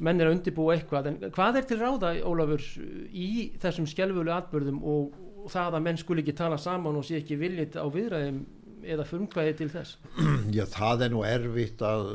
[0.00, 2.64] menn er að undirbúa eitthvað en hvað er til ráða, Ólafur,
[3.12, 7.20] í þessum skelvulegu atbyrðum og, og það að menn skuli ekki tala saman og sé
[7.20, 8.40] ekki viljit á viðræðum
[8.80, 9.98] eða frumkvæði til þess
[10.56, 12.14] Já, það er nú erfitt að,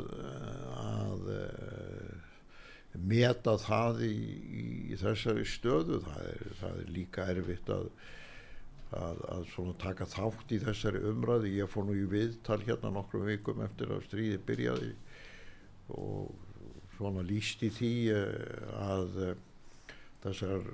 [0.82, 2.16] að uh,
[3.04, 4.16] meta það í,
[4.90, 6.00] í þessari stöðu.
[6.06, 7.88] Það er, það er líka erfitt að,
[8.96, 11.54] að, að taka þátt í þessari umræði.
[11.60, 14.92] Ég fór nú í viðtal hérna nokkrum vikum eftir að stríði byrjaði
[15.96, 16.45] og
[16.96, 18.28] svona líst í því uh,
[18.82, 19.32] að uh,
[20.24, 20.68] þessar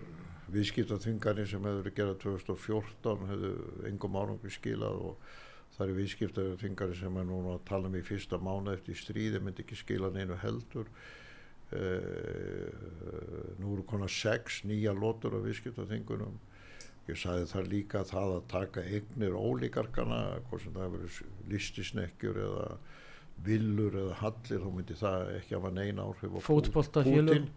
[0.52, 5.32] viðskiptaþvingarnir sem hefur verið gerað 2014 hefur engum árangur skilað og
[5.76, 9.64] það eru viðskiptaþvingarnir sem er núna að tala um í fyrsta mánu eftir stríði myndi
[9.64, 10.90] ekki skila neinu heldur.
[11.72, 16.36] Nú eru konar sex nýja lótur af viðskiptaþingunum
[17.08, 21.16] ég sagði það líka það að taka eignir ólíkarkana hvort sem það verið
[21.50, 22.66] listisnekkjur eða
[23.46, 27.48] villur eða hallir þá myndi það ekki hafa neina áhrif á Putin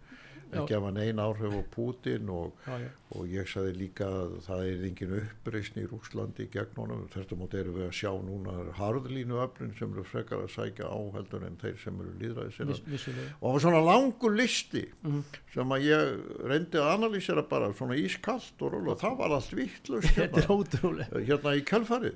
[0.52, 2.88] ekki hafa neina áhrif á Putin og, já, já.
[3.16, 7.60] og ég sagði líka að það er engin uppreysn í Rúslandi gegn honum, þetta móti
[7.60, 11.76] eru við að sjá núna harðlínu öflin sem eru frekar að sækja áheldur en þeir
[11.82, 15.42] sem eru líðræðisina Viss, og það var svona langur listi mm -hmm.
[15.54, 20.14] sem að ég reyndi að analýsera bara svona ískallt og róla, það var allt vittlust
[20.18, 22.14] hérna, hérna í kjálfarið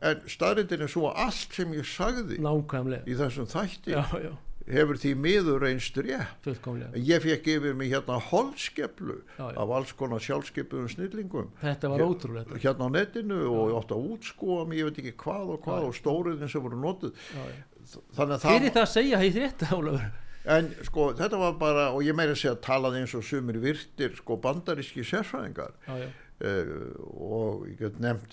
[0.00, 3.06] en staðrindin er svo allt sem ég sagði Nákvæmlega.
[3.06, 3.94] í þessum þætti
[4.64, 6.48] hefur því miður einst rétt.
[6.96, 11.52] Ég fekk yfir mig hérna holskeplu af alls konar sjálfskepuðum snillingum.
[11.60, 13.52] Þetta var ótrúlega hérna á netinu já.
[13.52, 15.88] og ég átti að útskóa mig ég veit ekki hvað og hvað já.
[15.90, 17.24] og stóriðin sem voru nótið
[18.16, 20.10] þannig að það fyrir það að segja heitt rétt Ólafur.
[20.54, 23.60] En sko þetta var bara og ég meiri að segja að talaði eins og sumir
[23.60, 25.80] virtir sko bandaríski sérfræðingar.
[25.88, 26.12] Já,
[26.44, 28.32] Uh, og ég get nefnt,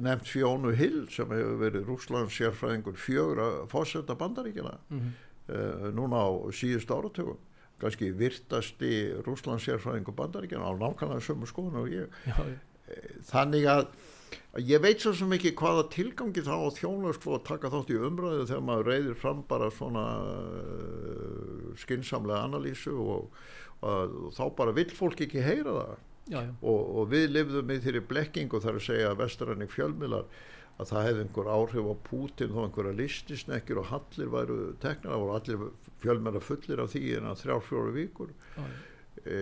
[0.00, 5.12] nefnt Fjónu Hill sem hefur verið Rúslands sérfræðingur fjögur að fósetta bandaríkina mm -hmm
[5.48, 7.40] uh, núna á síðust áratögum
[7.82, 8.90] kannski virtasti
[9.26, 12.18] Rúslands sérfræðingu bandaríkjana á nákvæmlega sömu skoðun og ég.
[12.28, 13.88] Já, uh, þannig að
[14.62, 18.48] ég veit svo sem ekki hvaða tilgangi þá á þjónlösk og taka þátt í umræðu
[18.48, 23.38] þegar maður reyðir fram bara svona uh, skinsamlega analýsu og,
[23.84, 25.94] og þá bara vill fólk ekki heyra það.
[26.24, 26.52] Já, já.
[26.64, 30.28] Og, og við lifðum í þeirri blekking og þar að segja að vestræning fjölmilar
[30.74, 35.22] að það hefði einhver áhrif á Pútin og einhverja listisnekkir og hallir væru teknar, það
[35.22, 38.32] voru allir fjölmennar fullir af því en að þrjár fjóru vikur.
[38.58, 38.72] Ah,
[39.22, 39.38] e,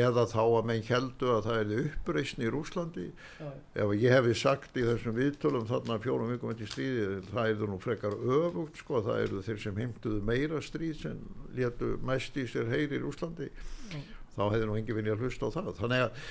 [0.00, 3.06] eða þá að menn heldu að það erði uppreysni í Rúslandi
[3.44, 7.70] ah, ef ég hefði sagt í þessum viðtölum þarna fjórum vikum eftir stríði það erðu
[7.70, 11.22] nú frekar öfugt sko, það erðu þeir sem heimtuðu meira stríð sem
[11.56, 13.48] letu mest í sér heyri í Rúslandi
[13.94, 14.04] ah.
[14.34, 15.72] þá hefði nú engi vinni að hlusta á það.
[15.78, 16.28] Þannig að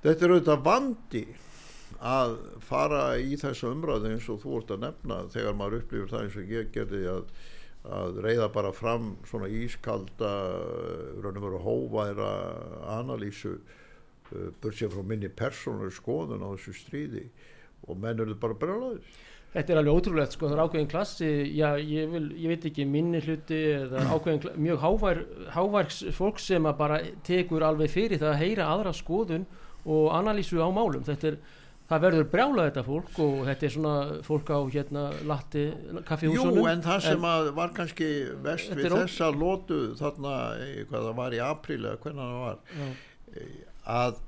[0.00, 1.24] þetta er auðvitað vandi
[1.98, 6.26] að fara í þessu umræðu eins og þú ert að nefna þegar maður upplifir það
[6.26, 7.32] eins og ég gerði að,
[7.98, 10.34] að reyða bara fram svona ískalda
[11.20, 12.30] raun og veru hóværa
[12.98, 17.26] analýsu uh, börsið frá minni persónur skoðun á þessu stríði.
[17.88, 19.04] Og menn eru bara brjálaður
[19.50, 22.84] Þetta er alveg ótrúlegt sko, það er ákveðin klassi, já ég, vil, ég veit ekki
[22.86, 25.22] minni hluti eða ákveðin mjög hávær,
[25.56, 29.48] háværks fólk sem að bara tekur alveg fyrir það að heyra aðra skoðun
[29.90, 31.40] og analýsu á málum, þetta er
[31.90, 33.94] það verður brjála þetta fólk og þetta er svona
[34.26, 35.66] fólk á hérna latti
[36.06, 36.62] kaffihúsunum.
[36.62, 38.10] Jú en það sem en, var kannski
[38.44, 40.34] vest við þessa lótu þarna
[40.90, 42.90] hvað það var í apríl eða hvernig það var já.
[44.00, 44.20] að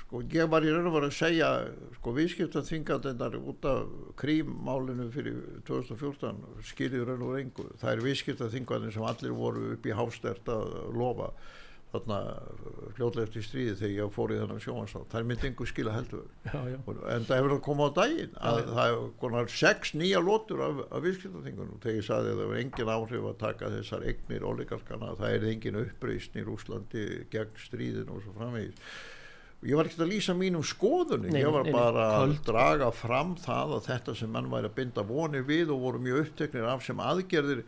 [0.00, 1.50] sko ég var í raun og var að segja
[1.96, 5.38] sko viðskiptaþingandennar út af krímmálinu fyrir
[5.70, 10.74] 2014 skilir raun og reyngu það er viðskiptaþingandir sem allir voru upp í hástert að
[10.98, 11.30] lofa
[11.94, 12.18] þarna
[12.98, 16.26] fljóðlega eftir stríði þegar ég fór í þennan sjónvarsnátt það er myndið einhver skila heldur.
[16.44, 16.78] Já, já.
[17.14, 20.84] en það hefur komað á daginn að já, það hefur konar sex nýja lótur af,
[20.90, 21.80] af viðskiptaþingunum.
[21.84, 25.50] Þegar ég saði að það var engin áhrif að taka þessar eignir oligarkana það er
[25.54, 28.96] engin uppreysn í Rúslandi gegn stríðin og svo framvegis.
[29.64, 33.78] Ég var ekki að lýsa mínum skoðunni nei, ég var bara að draga fram það
[33.78, 37.00] að þetta sem mann væri að binda vonir við og voru mjög uppteknir af sem
[37.00, 37.62] aðgerðir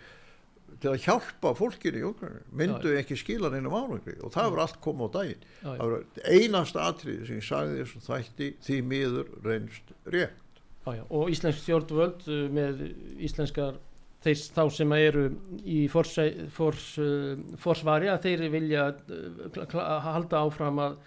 [0.83, 4.17] til að hjálpa fólkinu í Ukraínu myndu já, ekki skila neinum árangri.
[4.21, 5.45] Og það verður allt komið á daginn.
[5.47, 10.62] Já, það verður einasta atriði sem ég sagði þessum þætti því miður reynst rétt.
[10.87, 12.83] Já, og Íslensk stjórnvöld uh, með
[13.27, 13.79] íslenskar
[14.27, 15.25] þeir þá sem eru
[15.67, 21.01] í forsvari fors, uh, að þeir vilja uh, halda áfram að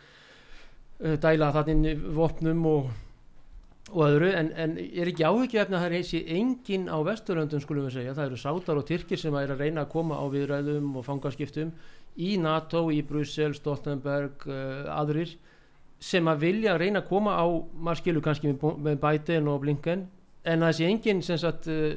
[1.24, 2.90] dæla þannig vopnum og
[3.90, 7.98] og öðru, en, en er ekki áhugjöfn að það einsi engin á vesturlöndum skulum við
[7.98, 11.06] segja, það eru sátar og tyrkir sem er að reyna að koma á viðræðum og
[11.08, 11.72] fangaskiptum
[12.20, 15.34] í NATO, í Brussel, Stoltenberg uh, aðrir
[16.00, 20.06] sem að vilja að reyna að koma á maður skilur kannski með, Biden og Blinken
[20.48, 21.96] en það sé engin sem, sagt, uh,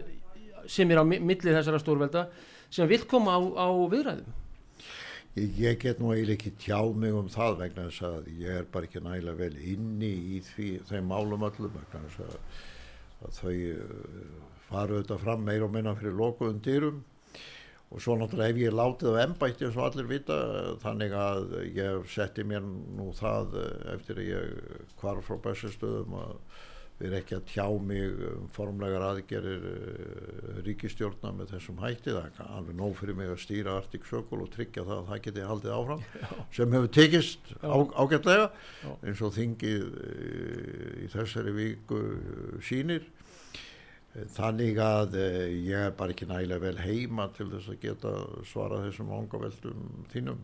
[0.67, 2.27] sem er á millið þessara stórvelda
[2.73, 4.42] sem vil koma á, á viðræðum
[5.33, 8.66] Ég, ég get nú eiginlega ekki tjáð mig um það vegna þess að ég er
[8.73, 12.35] bara ekki nægilega vel inni í því, þeim málum öllum vegna þess að,
[13.25, 17.00] að þau uh, faru þetta fram meir og minna fyrir lokuðum dýrum
[17.92, 20.38] og svo náttúrulega hef ég látið á ennbætti eins og allir vita
[20.85, 26.37] þannig að ég setti mér nú það uh, eftir að ég kvar frá bestastöðum að
[27.03, 32.53] erum ekki að tjá mig um formlegar aðgerir uh, ríkistjórna með þessum hætti það er
[32.59, 35.77] alveg nóg fyrir mig að stýra Arctic Circle og tryggja það að það geti haldið
[35.79, 36.29] áfram Já.
[36.59, 38.92] sem hefur tekist á, ágætlega Já.
[38.92, 43.11] eins og þingið uh, í þessari viku uh, sínir
[44.13, 48.11] Þannig að eh, ég er bara ekki nægilega vel heima til þess að geta
[48.44, 50.42] svara þessum vangaveldum þínum.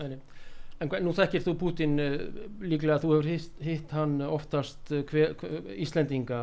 [0.00, 0.16] Nei,
[0.80, 2.16] en nú þekkir þú Putin uh,
[2.64, 6.42] líklega að þú hefur hitt, hitt hann oftast uh, hver, hver, Íslendinga.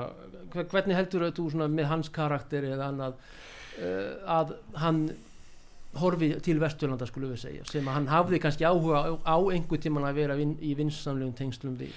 [0.53, 5.05] Hver, hvernig heldur þú með hans karakter eða annað uh, að hann
[6.01, 9.81] horfi til Vesturlanda skulum við segja sem að hann hafði kannski áhuga á, á einhver
[9.81, 11.93] tíman að vera vin, í vinsamlegum tengslum við?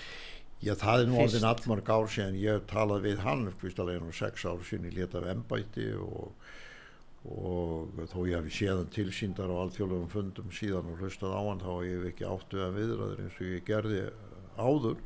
[0.64, 4.44] Já, það er nú alveg allmarg ár síðan ég talaði við hann, fyrstulega nú sex
[4.48, 6.30] ár síðan ég leta af ennbæti og,
[7.26, 11.70] og þó ég hafi séðan tilsýndar á alþjóðlegum fundum síðan og hlustað á hann þá
[11.72, 14.00] hef ég ekki áttu að viðraður eins og ég gerði
[14.56, 15.00] áður.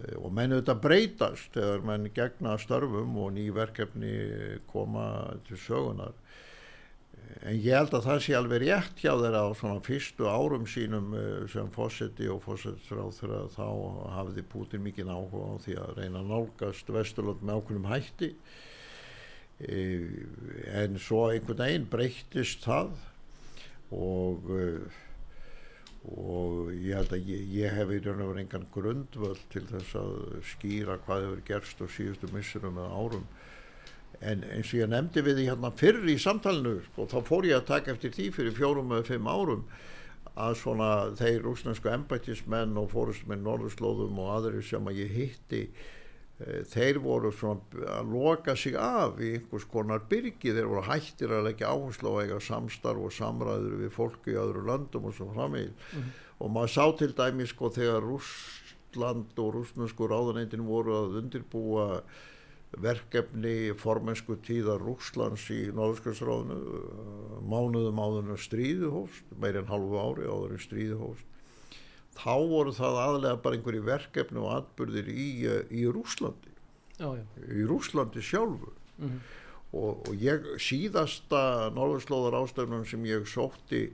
[0.00, 4.14] Eh, og menn auðvitað breytast þegar menn gegna störfum og ný verkefni
[4.70, 5.06] koma
[5.48, 6.16] til sögunar
[7.42, 11.14] en ég held að það sé alveg rétt hjá þeirra á svona fyrstu árum sínum
[11.16, 13.66] eh, sem fósetti og fósettsráð þegar þá
[14.18, 18.30] hafði Putin mikið áhuga á því að reyna að nálgast Vesturlund með ákveðnum hætti
[19.62, 22.94] en svo einhvern veginn breyttist það
[23.92, 25.00] og eh,
[26.02, 30.16] og ég held að ég, ég hef og verið engan grundvöld til þess að
[30.50, 33.26] skýra hvað hefur gerst á síðustu missurum eða árum.
[34.22, 37.48] En eins og ég nefndi við því hérna fyrr í samtalenu og sko, þá fór
[37.48, 39.64] ég að taka eftir því fyrir fjórum eða fimm árum
[40.32, 45.64] að svona þeir rúsnesku embætismenn og fórustmenn Norðurslóðum og aðri sem að ég hitti
[46.72, 50.54] þeir voru svona að loka sig af í einhvers konar byrgi.
[50.54, 54.66] Þeir voru hættir að leggja áherslu á eiga samstarf og samræður við fólki í öðru
[54.68, 56.10] landum og svo framvegil mm -hmm.
[56.38, 62.02] og maður sá til dæmi sko þegar Rúsland og rúsnesku ráðanætin voru að undirbúa
[62.80, 70.24] verkefni formensku tíðar Rúslands í Norðurskjöldsráðinu uh, mánuðum áður en stríðu hóst meirinn halvu ári
[70.24, 71.31] áður en stríðu hóst
[72.18, 76.52] þá voru það aðlega bara einhverju verkefni og atbyrðir í, uh, í Rúslandi
[76.98, 77.24] já, já.
[77.48, 79.20] í Rúslandi sjálfu mm -hmm.
[79.72, 83.88] og, og ég síðasta Norðurslóðar ástöfnum sem ég sótti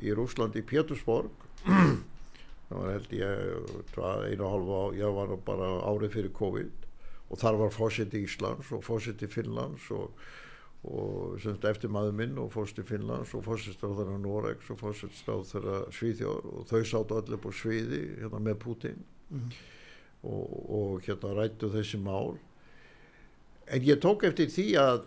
[0.00, 1.30] í Rúslandi í Pétursborg
[2.68, 6.86] það var held ég einu og halvu á ég var bara árið fyrir COVID
[7.30, 10.10] og þar var fósiti Íslands og fósiti Finnlands og,
[10.80, 16.68] og semst eftir maður minn og fósiti Finnlands og fósitstráðara Noregs og fósitstráðara Svíþjóður og
[16.70, 19.50] þau sáttu allir på sviði hérna með Putin mm.
[20.24, 22.38] og, og hérna rættu þessi mál
[23.70, 25.02] en ég tók eftir því að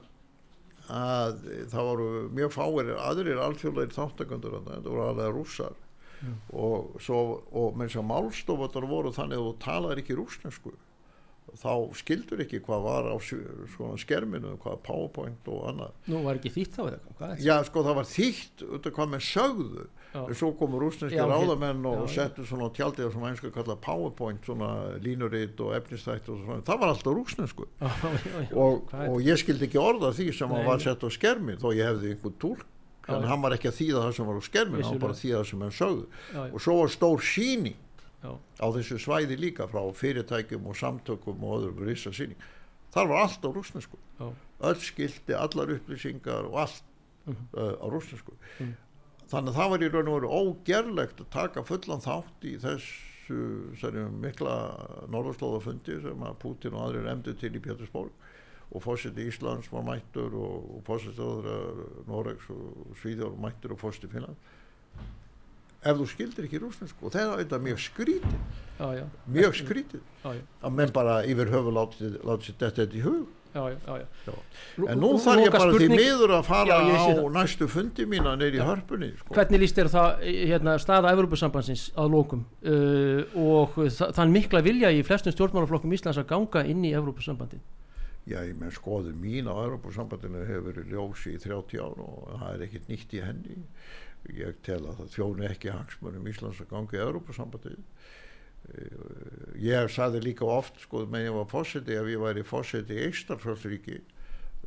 [0.92, 5.78] að það voru mjög fáir aðrir alþjóðleir þáttakandur þetta voru alveg rússar
[6.20, 6.34] mm.
[6.60, 6.98] og,
[7.56, 10.74] og menn sem málstofatar voru þannig að þú talar ekki rúsnesku
[11.60, 15.92] þá skildur ekki hvað var á svona skerminu, hvað powerpoint og annað.
[16.10, 17.30] Nú var ekki þýtt þá eða?
[17.44, 19.86] Já sko það var þýtt auðvitað hvað með sögðu?
[20.38, 24.68] Svo komur rúsneski ráðamenn og settu svona tjaldið sem einska kalla powerpoint svona
[25.02, 27.66] línuritt og efnistætt og svona, það var alltaf rúsnesku
[28.54, 31.90] og, og ég skildi ekki orða því sem Nei, var sett á skermin þó ég
[31.90, 32.68] hefði einhvern tólk
[33.08, 35.24] þannig hann var ekki að þýða það sem var á skermin hann var bara að
[35.24, 36.06] þýða það sem hann sögðu.
[36.46, 37.80] Og svo var stór síning
[38.24, 38.32] Já.
[38.64, 42.40] á þessu svæði líka frá fyrirtækjum og samtökum og öðrum rissa síning
[42.94, 44.00] þar var allt á rúsnesku
[44.64, 46.84] öll skildi, allar upplýsingar og allt
[47.28, 47.60] uh -huh.
[47.60, 48.74] uh, á rúsnesku uh -huh.
[49.28, 53.12] þannig að það var í raun og veru ógerlegt að taka fullan þátt í þessu
[54.20, 54.56] mikla
[55.08, 58.12] norðurslóðafundi sem að Putin og aðrir emdu til í Pétursborg
[58.72, 61.22] og fósiti Íslands var mættur og, og fósiti
[62.08, 64.36] Noregs og Svíðjór mættur og fósiti Finland
[65.84, 68.36] ef þú skildir ekki rúsnesku og það er þetta mjög skrítið
[68.80, 69.06] já, já.
[69.38, 73.24] mjög skrítið að menn bara yfir höfu látið þetta í hug.
[73.54, 73.68] Já,
[74.90, 75.92] en nú þarf ég bara spurning...
[75.92, 79.30] því miður að fara á næstu fundi mína neyri í hörpunni sko.
[79.36, 85.04] hvernig líst þér það hérna, staða Európa-sambansins að lókum uh, og þann mikla vilja í
[85.06, 87.62] flestum stjórnmálaflokkum Íslands að ganga inn í Európa-sambandin
[88.24, 92.50] Já, ég menn skoður mín á Európa-sambandinu hefur verið ljósi í 30 ár og það
[92.56, 93.62] er ekkert nýtt í henni
[94.32, 97.80] ég tel að það þjónu ekki hangsmörnum Íslands að gangi í Európa-sambandið
[98.72, 99.04] eh,
[99.66, 104.00] ég saði líka oft sko með ég var fósiti ef ég væri fósiti í Eistarfjöldsríki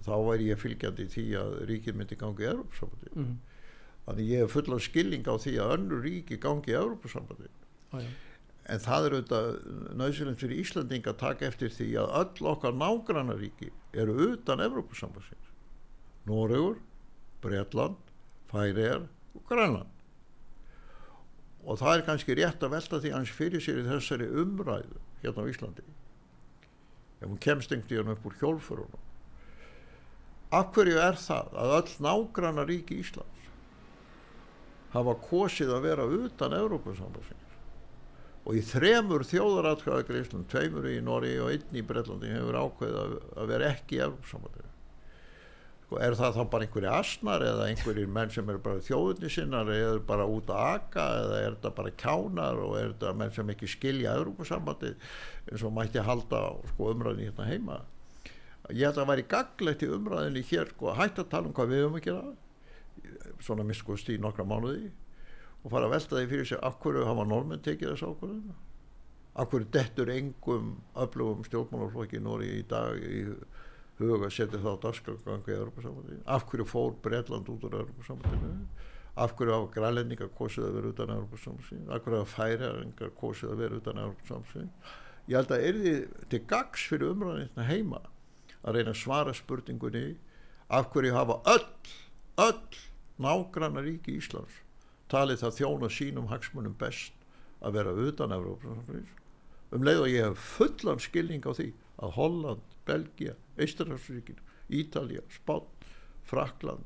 [0.04, 3.34] þá væri ég fylgjandi í því að ríkið myndi gangi í Európa-sambandið mm.
[4.06, 8.06] þannig ég hef fullan skilling á því að önnu ríki gangi í Európa-sambandið ah,
[8.66, 9.50] en það er auðvitað
[10.02, 15.52] nöðsilegt fyrir Íslanding að taka eftir því að öll okkar nágrannaríki eru utan Európa-sambandið
[16.26, 16.80] Noregur,
[17.40, 18.00] Breitland
[18.50, 19.06] Færiðar
[19.48, 19.92] Grænland.
[21.66, 25.42] Og það er kannski rétt að velta því hans fyrir sér í þessari umræðu hérna
[25.42, 25.86] á Íslandi.
[27.20, 29.02] Ef hún kemst einhvern veginn upp úr hjólfurunum
[30.54, 33.48] af hverju er það að öll nágranna ríki Íslands
[34.92, 37.42] hafa kosið að vera utan Európa-sambansins
[38.46, 43.72] og í þremur þjóðaratkvæðagreislum, tveimur í Nóri og einn í Breitlandi hefur ákveðið að, vera
[43.72, 44.65] ekki í Európsambandir sko,
[45.94, 50.00] er það þá bara einhverju asnar eða einhverjir menn sem eru bara þjóðunni sinnar eða
[50.08, 53.68] bara út að aka eða er þetta bara kjánar og er þetta menn sem ekki
[53.70, 54.90] skilja Európasambandi
[55.52, 57.78] eins og mætti halda sko, umræðin hérna heima?
[58.74, 61.54] Ég held að það væri gaglegt í umræðinni hér sko, að hætta að tala um
[61.54, 64.90] hvað við höfum að gera svona miskust í nokkra mánuði
[65.62, 68.58] og fara að velta því fyrir sig af hverju hafa normenn tekið þessu ákvörðuna
[69.36, 73.22] af hverju dettur engum öflugum stjórnmálarflokki Nóri í dag í
[73.98, 78.66] huga setja þá dagskrafgangu í Europasambandi af hverju fór Breitland út úr Europasambandinu
[79.16, 83.62] af hverju hafa grælendingar kosið að vera utan Europasambandi af hverju hafa færiðaringar kosið að
[83.64, 84.66] vera utan Europasambandi
[85.26, 85.94] ég held að er því
[86.34, 88.02] til gags fyrir umræðin heima
[88.62, 90.06] að reyna að svara spurningunni
[90.68, 91.66] af hverju hafa öll
[92.46, 92.80] öll
[93.22, 94.60] nágranna ríki Íslands
[95.08, 97.14] talið það þjóna sínum hagsmunum best
[97.64, 98.76] að vera utan Evrópa
[99.74, 101.70] um leið og ég hef fullan skilning á því
[102.04, 104.38] að Holland, Belgia, Eistarhansríkin
[104.72, 105.66] Ítalja, Spán,
[106.26, 106.84] Frakland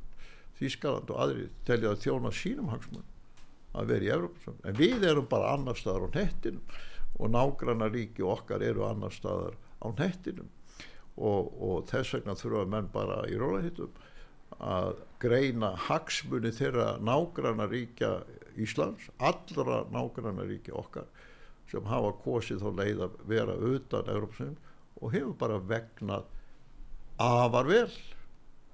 [0.60, 3.06] Þískaland og aðri telja að þjóna sínum hagsmunum
[3.80, 6.78] að vera í Evrópa en við erum bara annar staðar á nettinum
[7.20, 10.50] og nágranna ríki okkar eru annar staðar á nettinum
[11.16, 13.92] og, og þess vegna þurfa menn bara í rólahittum
[14.60, 18.20] að greina hagsmunni þeirra nágranna ríkja
[18.60, 21.06] Íslands, allra nágranna ríkja okkar
[21.70, 24.56] sem hafa kosið þá leið að vera utan Európsum
[25.00, 26.28] og hefur bara vegnað
[27.20, 27.88] afar vel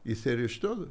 [0.07, 0.91] í þeirri stöðu.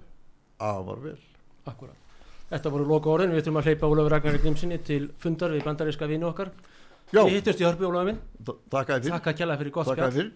[0.59, 1.19] Afar vel.
[1.67, 2.01] Akkurat.
[2.49, 6.07] Þetta voru loka orðin, við þurfum að hleypa Ólafur Ragnar Grímsinni til fundar við bandaríska
[6.07, 6.51] vini okkar.
[7.13, 8.19] Já, Við hittust í hörpu Ólafur minn.
[8.45, 9.15] Takk að fyrir.
[9.15, 10.27] Takk að kjalla fyrir gott Takk spjall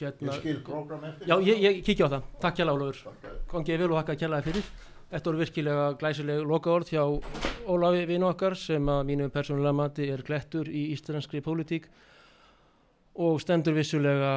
[0.00, 1.28] hérna Ég skil program eftir.
[1.28, 3.02] Já, ég, ég kíkja á það, takk kjalla Ólafur.
[3.10, 4.70] Takk Kongið vel og hakka að kjalla fyrir.
[5.10, 7.04] Þetta voru virkilega glæsileg loka orð hjá
[7.70, 11.90] Ólafi vini okkar sem að mínu persónulega mati er glettur í íslenskri pólitík
[13.18, 14.34] og stendur vissulega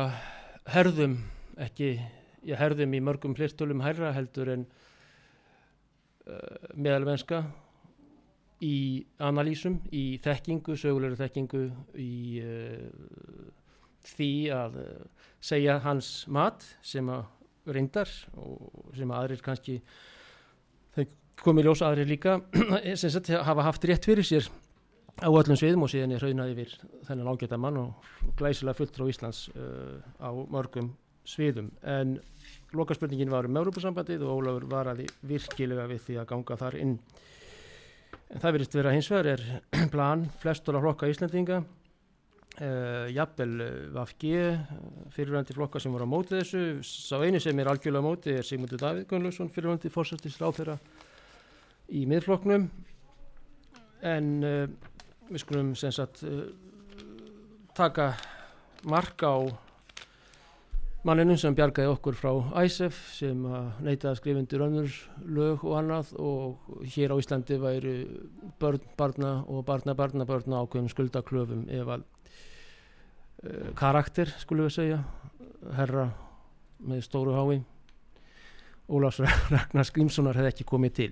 [0.73, 1.17] herðum
[1.61, 1.97] ekki,
[2.47, 4.65] ég herðum í mörgum flirtölum hærra heldur en
[6.25, 7.43] uh, meðalvenska
[8.63, 11.63] í analýsum, í þekkingu, sögulegur þekkingu,
[11.99, 13.51] í uh,
[14.13, 17.25] því að uh, segja hans mat sem að
[17.73, 19.77] reyndar og sem að aðrir kannski
[20.95, 21.05] þau
[21.43, 22.39] komið ljós aðrir líka
[22.99, 24.49] sem sagt hafa haft rétt fyrir sér
[25.21, 26.73] á öllum sviðum og síðan er hraunað yfir
[27.07, 28.07] þennan ágæta mann og
[28.39, 30.93] glæsilega fulltrú Íslands uh, á mörgum
[31.27, 31.69] sviðum.
[31.85, 32.17] En
[32.75, 36.97] lokaspurningin var um Európa-sambandið og Ólafur varaði virkilega við því að ganga þar inn.
[38.33, 39.45] En það verist vera hins vegar er
[39.93, 44.31] plan flestur að flokka Íslandinga uh, jafnvel uh, VFG
[45.13, 46.81] fyrirvændi flokka sem voru á móti þessu.
[46.83, 50.79] Sá einu sem er algjörlega á móti er Sigmundur Davíð Gunnlaugsson fyrirvændi fórsættis ráþeira
[51.93, 52.67] í miðflokknum.
[54.03, 54.65] En uh,
[55.33, 56.45] við skulum sem sagt uh,
[57.73, 58.11] taka
[58.85, 59.35] mark á
[61.03, 62.31] manninum sem bjargaði okkur frá
[62.63, 67.57] ISF sem að neytaði að skrifa undir önnur lög og annað og hér á Íslandi
[67.59, 67.95] væri
[68.61, 75.01] börn, barna og barna, barna, barna ákveðum skuldaklöfum ef að uh, karakter skulum við segja
[75.73, 76.11] herra
[76.83, 77.63] með stóru hái
[78.93, 81.11] Ólafs Ragnar Skrímssonar hefði ekki komið til.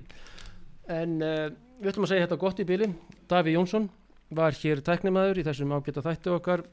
[0.92, 1.48] En uh,
[1.82, 2.92] við ætlum að segja þetta gott í byli
[3.32, 3.90] Daví Jónsson
[4.32, 6.64] var hér tæknimaður í þessum ágæta þættu okkar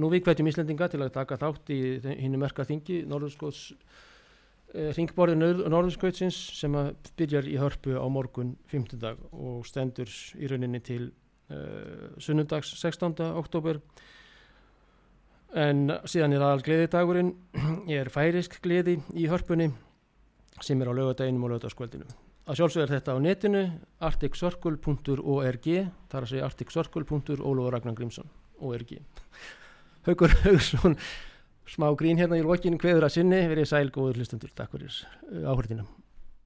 [0.00, 5.36] nú við hvetjum Íslendinga til að taka þátt í hinnu merka þingi Norðurskóts uh, ringborði
[5.42, 8.96] Norðurskótsins sem að byrjar í hörpu á morgun 5.
[9.02, 10.10] dag og stendur
[10.40, 11.10] í rauninni til
[11.52, 13.20] uh, sunnundags 16.
[13.36, 13.82] oktober
[15.52, 17.34] en síðan er aðal gleðidagurinn
[18.00, 19.68] er færisk gleði í hörpunni
[20.62, 23.62] sem er á lögadeginum og lögadagskvöldinu að sjálfsög er þetta á netinu
[24.08, 28.90] arcticircle.org það er að segja arcticircle.ólofur.org
[30.02, 30.94] Haugur Haugsson
[31.72, 34.94] smá grín hérna í lokinu hveður að sinni verið sæl góður hlustundur, takk fyrir
[35.46, 35.84] áhörðina